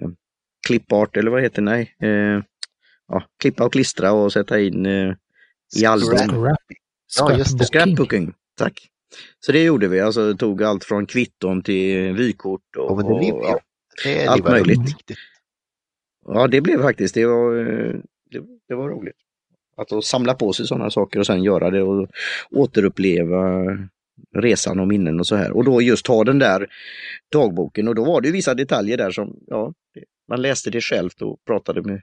[0.00, 0.08] eh,
[0.66, 2.42] klippart eller vad heter det, nej, eh,
[3.08, 5.14] ja, klippa och klistra och sätta in eh,
[5.76, 6.18] i album.
[6.18, 6.58] Scrap.
[7.18, 8.34] Ja, just det, scrapbooking.
[8.56, 8.88] Tack.
[9.40, 13.60] Så det gjorde vi, alltså tog allt från kvitton till vykort och, och, och ja,
[14.28, 14.80] allt möjligt.
[16.26, 17.54] Ja, det blev faktiskt, det var,
[18.30, 19.16] det, det var roligt.
[19.76, 22.08] att samla på sig sådana saker och sen göra det och
[22.50, 23.64] återuppleva
[24.36, 25.50] resan och minnen och så här.
[25.50, 26.66] Och då just ha den där
[27.32, 29.72] dagboken och då var det ju vissa detaljer där som, ja,
[30.28, 32.02] man läste det själv och pratade med,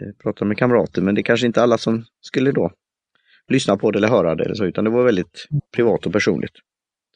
[0.00, 2.72] eh, pratade med kamrater men det kanske inte alla som skulle då
[3.48, 6.54] lyssna på det eller höra det eller så, utan det var väldigt privat och personligt.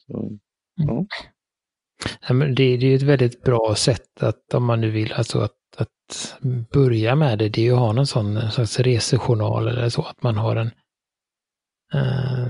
[0.07, 0.39] Så,
[0.75, 0.93] ja.
[0.93, 1.05] Mm.
[2.27, 6.37] Det, det är ett väldigt bra sätt att om man nu vill, alltså att, att
[6.71, 10.23] börja med det, det är ju att ha någon sån slags resejournal eller så, att
[10.23, 10.71] man har en
[11.93, 12.47] eh,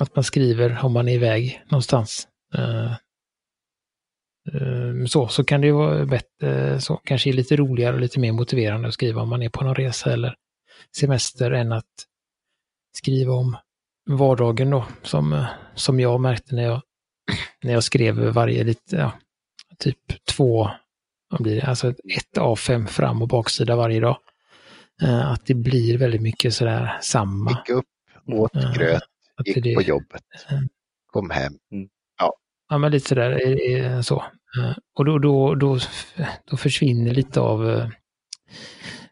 [0.00, 2.28] att man skriver om man är iväg någonstans.
[2.54, 2.92] Eh,
[4.52, 8.32] eh, så, så kan det ju vara bättre, så kanske lite roligare och lite mer
[8.32, 10.34] motiverande att skriva om man är på någon resa eller
[10.96, 11.84] semester än att
[12.92, 13.56] skriva om
[14.10, 16.82] vardagen då, som, eh, som jag märkte när jag,
[17.62, 19.12] när jag skrev varje lite, ja,
[19.78, 20.70] typ två,
[21.30, 24.18] vad blir det, alltså ett av fem fram och baksida varje dag.
[25.02, 27.50] Eh, att det blir väldigt mycket sådär samma.
[27.50, 27.86] Gick upp,
[28.26, 29.02] åt gröt,
[29.44, 30.22] gick det, på jobbet,
[31.06, 31.52] kom hem.
[31.72, 31.88] Mm.
[32.18, 32.34] Ja.
[32.68, 34.24] ja, men lite sådär så.
[34.94, 35.78] Och då, då, då,
[36.44, 37.90] då försvinner lite av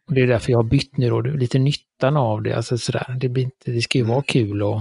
[0.06, 2.52] och det är därför jag har bytt nu då, lite nyttan av det.
[2.52, 4.22] Alltså sådär, det, blir inte, det ska ju vara mm.
[4.22, 4.80] kul och,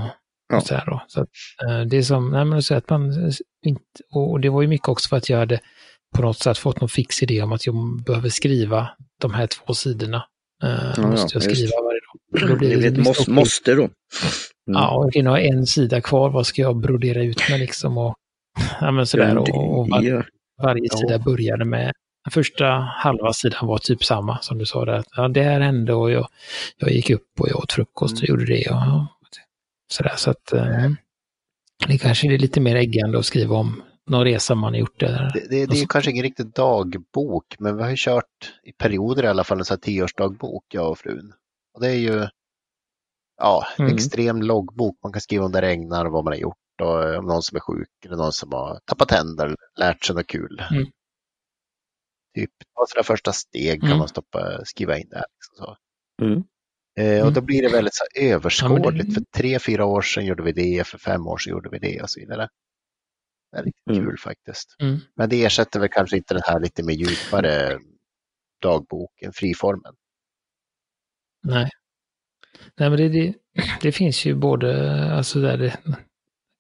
[0.54, 0.62] ja.
[0.62, 1.04] sådär då.
[1.08, 1.30] Så att,
[1.90, 3.32] det är som, nej men så att man
[4.12, 5.60] och det var ju mycket också för att jag hade
[6.16, 7.76] på något sätt fått någon fix idé om att jag
[8.06, 8.90] behöver skriva
[9.22, 10.24] de här två sidorna.
[10.64, 11.74] Uh, ja, måste jag skriva just.
[11.84, 12.50] varje dag.
[12.50, 13.82] Då blir det, det måste, måste då.
[13.82, 13.92] Mm.
[14.66, 17.98] Ja, och jag har en sida kvar, vad ska jag brodera ut med liksom?
[17.98, 18.16] Och,
[18.82, 20.26] ja, men sådär, och, och var,
[20.64, 20.98] varje ja.
[20.98, 21.94] sida började med
[22.26, 22.66] den första
[22.98, 25.04] halva sidan var typ samma som du sa där.
[25.16, 26.28] Ja, det här hände och jag,
[26.78, 28.40] jag gick upp och jag åt frukost och mm.
[28.40, 28.72] gjorde det.
[28.72, 29.06] Och,
[29.88, 30.90] sådär, så att eh,
[31.88, 35.00] det kanske är lite mer äggande att skriva om någon resa man har gjort.
[35.00, 35.32] Där.
[35.34, 39.24] Det, det, det är kanske ingen riktig dagbok, men vi har ju kört i perioder
[39.24, 41.34] i alla fall en sån här tioårsdagbok, jag och frun.
[41.74, 42.28] Och det är ju
[43.38, 43.96] ja, mm.
[43.96, 45.00] extrem loggbok.
[45.04, 47.60] Man kan skriva om det regnar, vad man har gjort och om någon som är
[47.60, 50.64] sjuk eller någon som har tappat tänder, lärt sig något kul.
[50.72, 50.86] Mm.
[52.36, 54.00] Typ ta sina första steg kan mm.
[54.00, 55.26] man stoppa, skriva in där.
[55.36, 55.78] Liksom så.
[56.26, 56.44] Mm.
[56.98, 57.46] Eh, och då mm.
[57.46, 59.08] blir det väldigt så överskådligt.
[59.08, 59.14] Ja, det...
[59.14, 62.02] För tre, fyra år sedan gjorde vi det, för fem år sedan gjorde vi det
[62.02, 62.50] och så vidare.
[63.52, 64.06] Det är riktigt mm.
[64.06, 64.76] kul faktiskt.
[64.80, 65.00] Mm.
[65.16, 67.80] Men det ersätter väl kanske inte den här lite mer djupare
[68.62, 69.94] dagboken, friformen.
[71.44, 71.70] Nej.
[72.76, 73.34] Nej, men det, det,
[73.82, 75.78] det finns ju både, alltså där det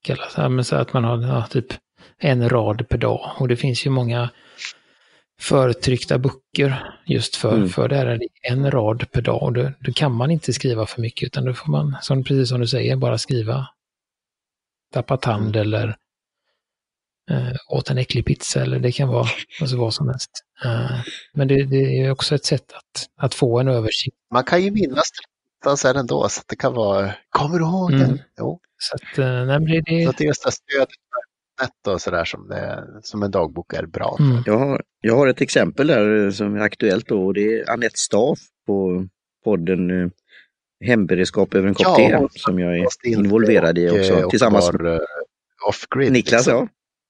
[0.03, 1.65] kallas, så att man har ja, typ
[2.17, 3.31] en rad per dag.
[3.39, 4.29] Och det finns ju många
[5.39, 7.69] förtryckta böcker just för, mm.
[7.69, 8.19] för det här.
[8.41, 9.53] En rad per dag.
[9.53, 12.61] Då, då kan man inte skriva för mycket utan då får man, som, precis som
[12.61, 13.67] du säger, bara skriva
[14.93, 15.61] tappa tand mm.
[15.61, 15.95] eller
[17.31, 19.27] eh, åt en äcklig pizza eller det kan vara
[19.61, 20.31] alltså vad som helst.
[20.65, 20.99] Eh,
[21.33, 24.17] men det, det, är också ett sätt att, att få en översikt.
[24.33, 25.11] Man kan ju minnas
[25.63, 28.07] det sen ändå, så att det kan vara, kommer du ihåg mm.
[28.07, 28.21] den?
[28.38, 28.59] Jo.
[28.77, 30.03] Så att, eh, nej, det, det...
[30.03, 30.89] Så att det är just det stödet
[31.88, 32.53] och sådär som,
[33.01, 34.24] som en dagbok är bra för.
[34.24, 34.43] Mm.
[34.45, 37.97] Jag, har, jag har ett exempel där som är aktuellt då och det är Anette
[37.97, 39.08] Staff på
[39.43, 40.10] podden eh,
[40.86, 44.99] Hemberedskap över en kopp te som jag är involverad i också och tillsammans med uh,
[45.68, 46.12] off-grid.
[46.12, 46.47] Niklas.
[46.47, 46.70] Liksom,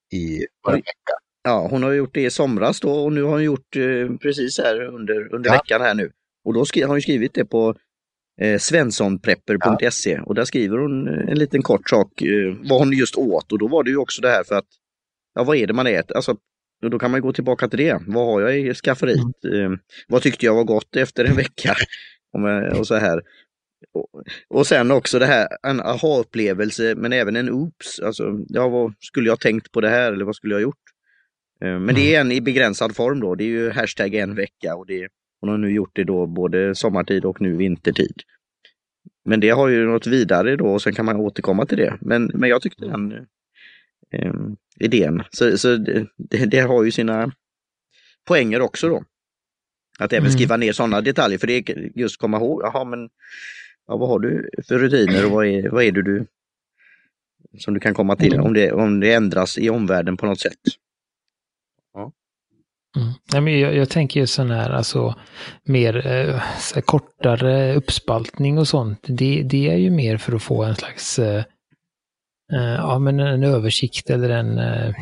[0.10, 0.18] ja.
[0.18, 1.14] I en vecka.
[1.44, 4.60] Ja, hon har gjort det i somras då och nu har hon gjort eh, precis
[4.60, 5.54] här under, under ja.
[5.54, 6.12] veckan här nu.
[6.46, 7.76] Och då har hon skrivit det på
[8.42, 10.24] eh, svenssonprepper.se ja.
[10.24, 13.60] och där skriver hon eh, en liten kort sak eh, vad hon just åt och
[13.60, 14.68] då var det ju också det här för att
[15.36, 16.16] ja, vad är det man äter?
[16.16, 16.36] Alltså,
[16.92, 18.02] då kan man gå tillbaka till det.
[18.08, 19.44] Vad har jag i skafferiet?
[19.44, 19.74] Mm.
[19.74, 21.76] Eh, vad tyckte jag var gott efter en vecka?
[22.80, 23.22] och så här.
[23.94, 24.08] Och,
[24.48, 28.00] och sen också det här, en aha-upplevelse men även en oops.
[28.00, 30.84] Alltså, ja, vad skulle jag tänkt på det här eller vad skulle jag gjort?
[31.62, 31.96] Eh, men mm.
[31.96, 33.36] det är en i begränsad form då.
[33.36, 35.08] Det är ju hashtag en vecka och det,
[35.46, 38.22] hon har nu gjort det då både sommartid och nu vintertid.
[39.26, 41.98] Men det har ju något vidare då och sen kan man återkomma till det.
[42.02, 43.12] Men, men jag tyckte den
[44.12, 44.34] eh,
[44.80, 47.32] idén, så, så det, det, har ju sina
[48.28, 49.04] poänger också då.
[50.00, 50.32] Att även mm.
[50.32, 53.10] skriva ner sådana detaljer för det är just komma ihåg, jaha men
[53.88, 56.26] ja, vad har du för rutiner och vad är, vad är det du
[57.58, 58.46] som du kan komma till mm.
[58.46, 60.60] om, det, om det ändras i omvärlden på något sätt.
[63.32, 65.16] Nej, men jag, jag tänker ju sån här, alltså
[65.64, 66.42] mer eh,
[66.86, 69.00] kortare uppspaltning och sånt.
[69.08, 71.44] Det, det är ju mer för att få en slags, eh,
[72.54, 74.96] eh, ja men en översikt eller en eh,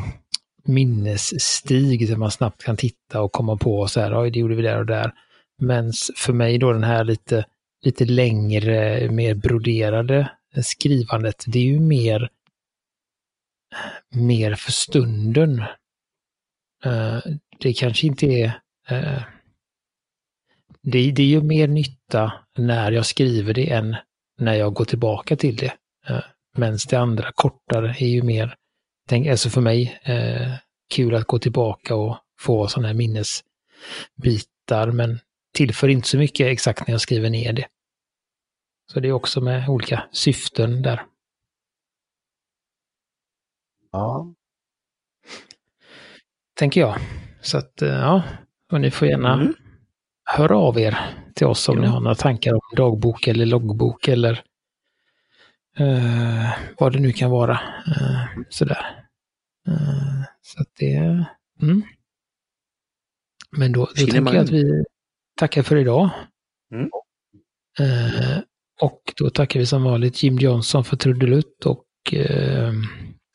[0.64, 4.62] minnesstig där man snabbt kan titta och komma på så här, oj det gjorde vi
[4.62, 5.12] där och där.
[5.58, 7.44] Men för mig då den här lite,
[7.84, 10.30] lite längre, mer broderade
[10.62, 12.28] skrivandet, det är ju mer,
[14.14, 15.62] mer för stunden.
[16.84, 17.18] Eh,
[17.64, 18.60] det kanske inte är...
[18.88, 19.22] Eh,
[20.82, 23.96] det, det är ju mer nytta när jag skriver det än
[24.38, 25.72] när jag går tillbaka till det.
[26.08, 26.24] Eh,
[26.56, 28.54] Medan det andra kortare är ju mer,
[29.08, 30.52] tänk, alltså för mig, eh,
[30.94, 35.20] kul att gå tillbaka och få sådana här minnesbitar, men
[35.54, 37.66] tillför inte så mycket exakt när jag skriver ner det.
[38.92, 41.06] Så det är också med olika syften där.
[43.92, 44.34] Ja.
[46.54, 46.98] Tänker jag.
[47.44, 48.22] Så att, eh, ja,
[48.72, 49.54] och ni får gärna Mm.
[50.24, 50.98] höra av er
[51.34, 51.80] till oss om Ja.
[51.82, 54.42] ni har några tankar om dagbok eller loggbok eller
[55.78, 57.52] eh, vad det nu kan vara.
[57.86, 59.04] Eh, sådär.
[59.68, 61.24] Eh, så att det...
[61.62, 61.82] Mm.
[63.56, 64.84] Men då, då tänker jag att vi
[65.36, 66.10] tackar för idag.
[66.72, 66.90] Mm.
[67.80, 68.38] Eh,
[68.80, 71.84] och då tackar vi som vanligt Jim Johnson för trudelutt och
[72.14, 72.72] eh,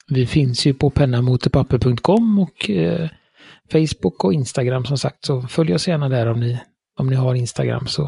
[0.07, 3.09] vi finns ju på pennamotorpapper.com och eh,
[3.71, 5.25] Facebook och Instagram som sagt.
[5.25, 6.59] Så följ oss gärna där om ni,
[6.99, 8.03] om ni har Instagram så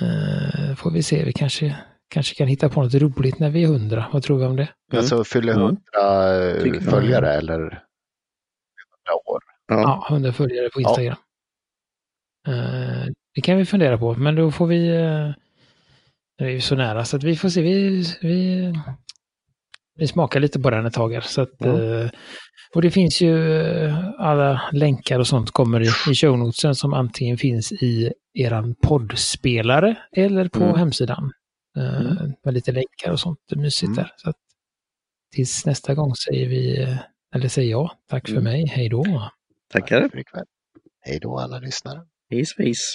[0.00, 1.24] eh, får vi se.
[1.24, 1.76] Vi kanske,
[2.08, 4.08] kanske kan hitta på något roligt när vi är hundra.
[4.12, 4.68] Vad tror vi om det?
[4.92, 5.00] Mm.
[5.00, 5.58] Alltså fyller Ja.
[5.58, 6.82] hundra eh, jag.
[6.82, 9.42] följare eller hundra år.
[9.68, 9.80] Ja.
[9.80, 11.16] Ja, 100 följare på Instagram.
[12.48, 14.90] Eh, det kan vi fundera på, men då får vi...
[14.90, 15.32] Uh,
[16.38, 17.62] det är ju så nära så att vi får se.
[17.62, 18.72] Vi, vi,
[19.96, 21.20] vi smakar lite på den ett tag här.
[21.20, 22.10] Så att, eh,
[22.74, 27.38] och det finns ju eh, alla länkar och sånt kommer i, i shownotesen som antingen
[27.38, 30.78] finns i eran poddspelare eller på Mm.
[30.78, 31.32] hemsidan.
[31.78, 32.32] Eh, Mm.
[32.44, 33.38] Med lite länkar och sånt.
[33.48, 33.96] Det är mysigt Mm.
[33.96, 34.10] där.
[34.16, 34.36] Så att,
[35.34, 36.86] tills nästa gång säger vi,
[37.34, 38.44] eller säger jag, tack för Mm.
[38.44, 39.30] mig, hej då.
[39.72, 40.08] Tackar.
[40.08, 40.44] För ikväll.
[41.06, 42.00] Hej då alla lyssnare.
[42.30, 42.94] Hej svejs.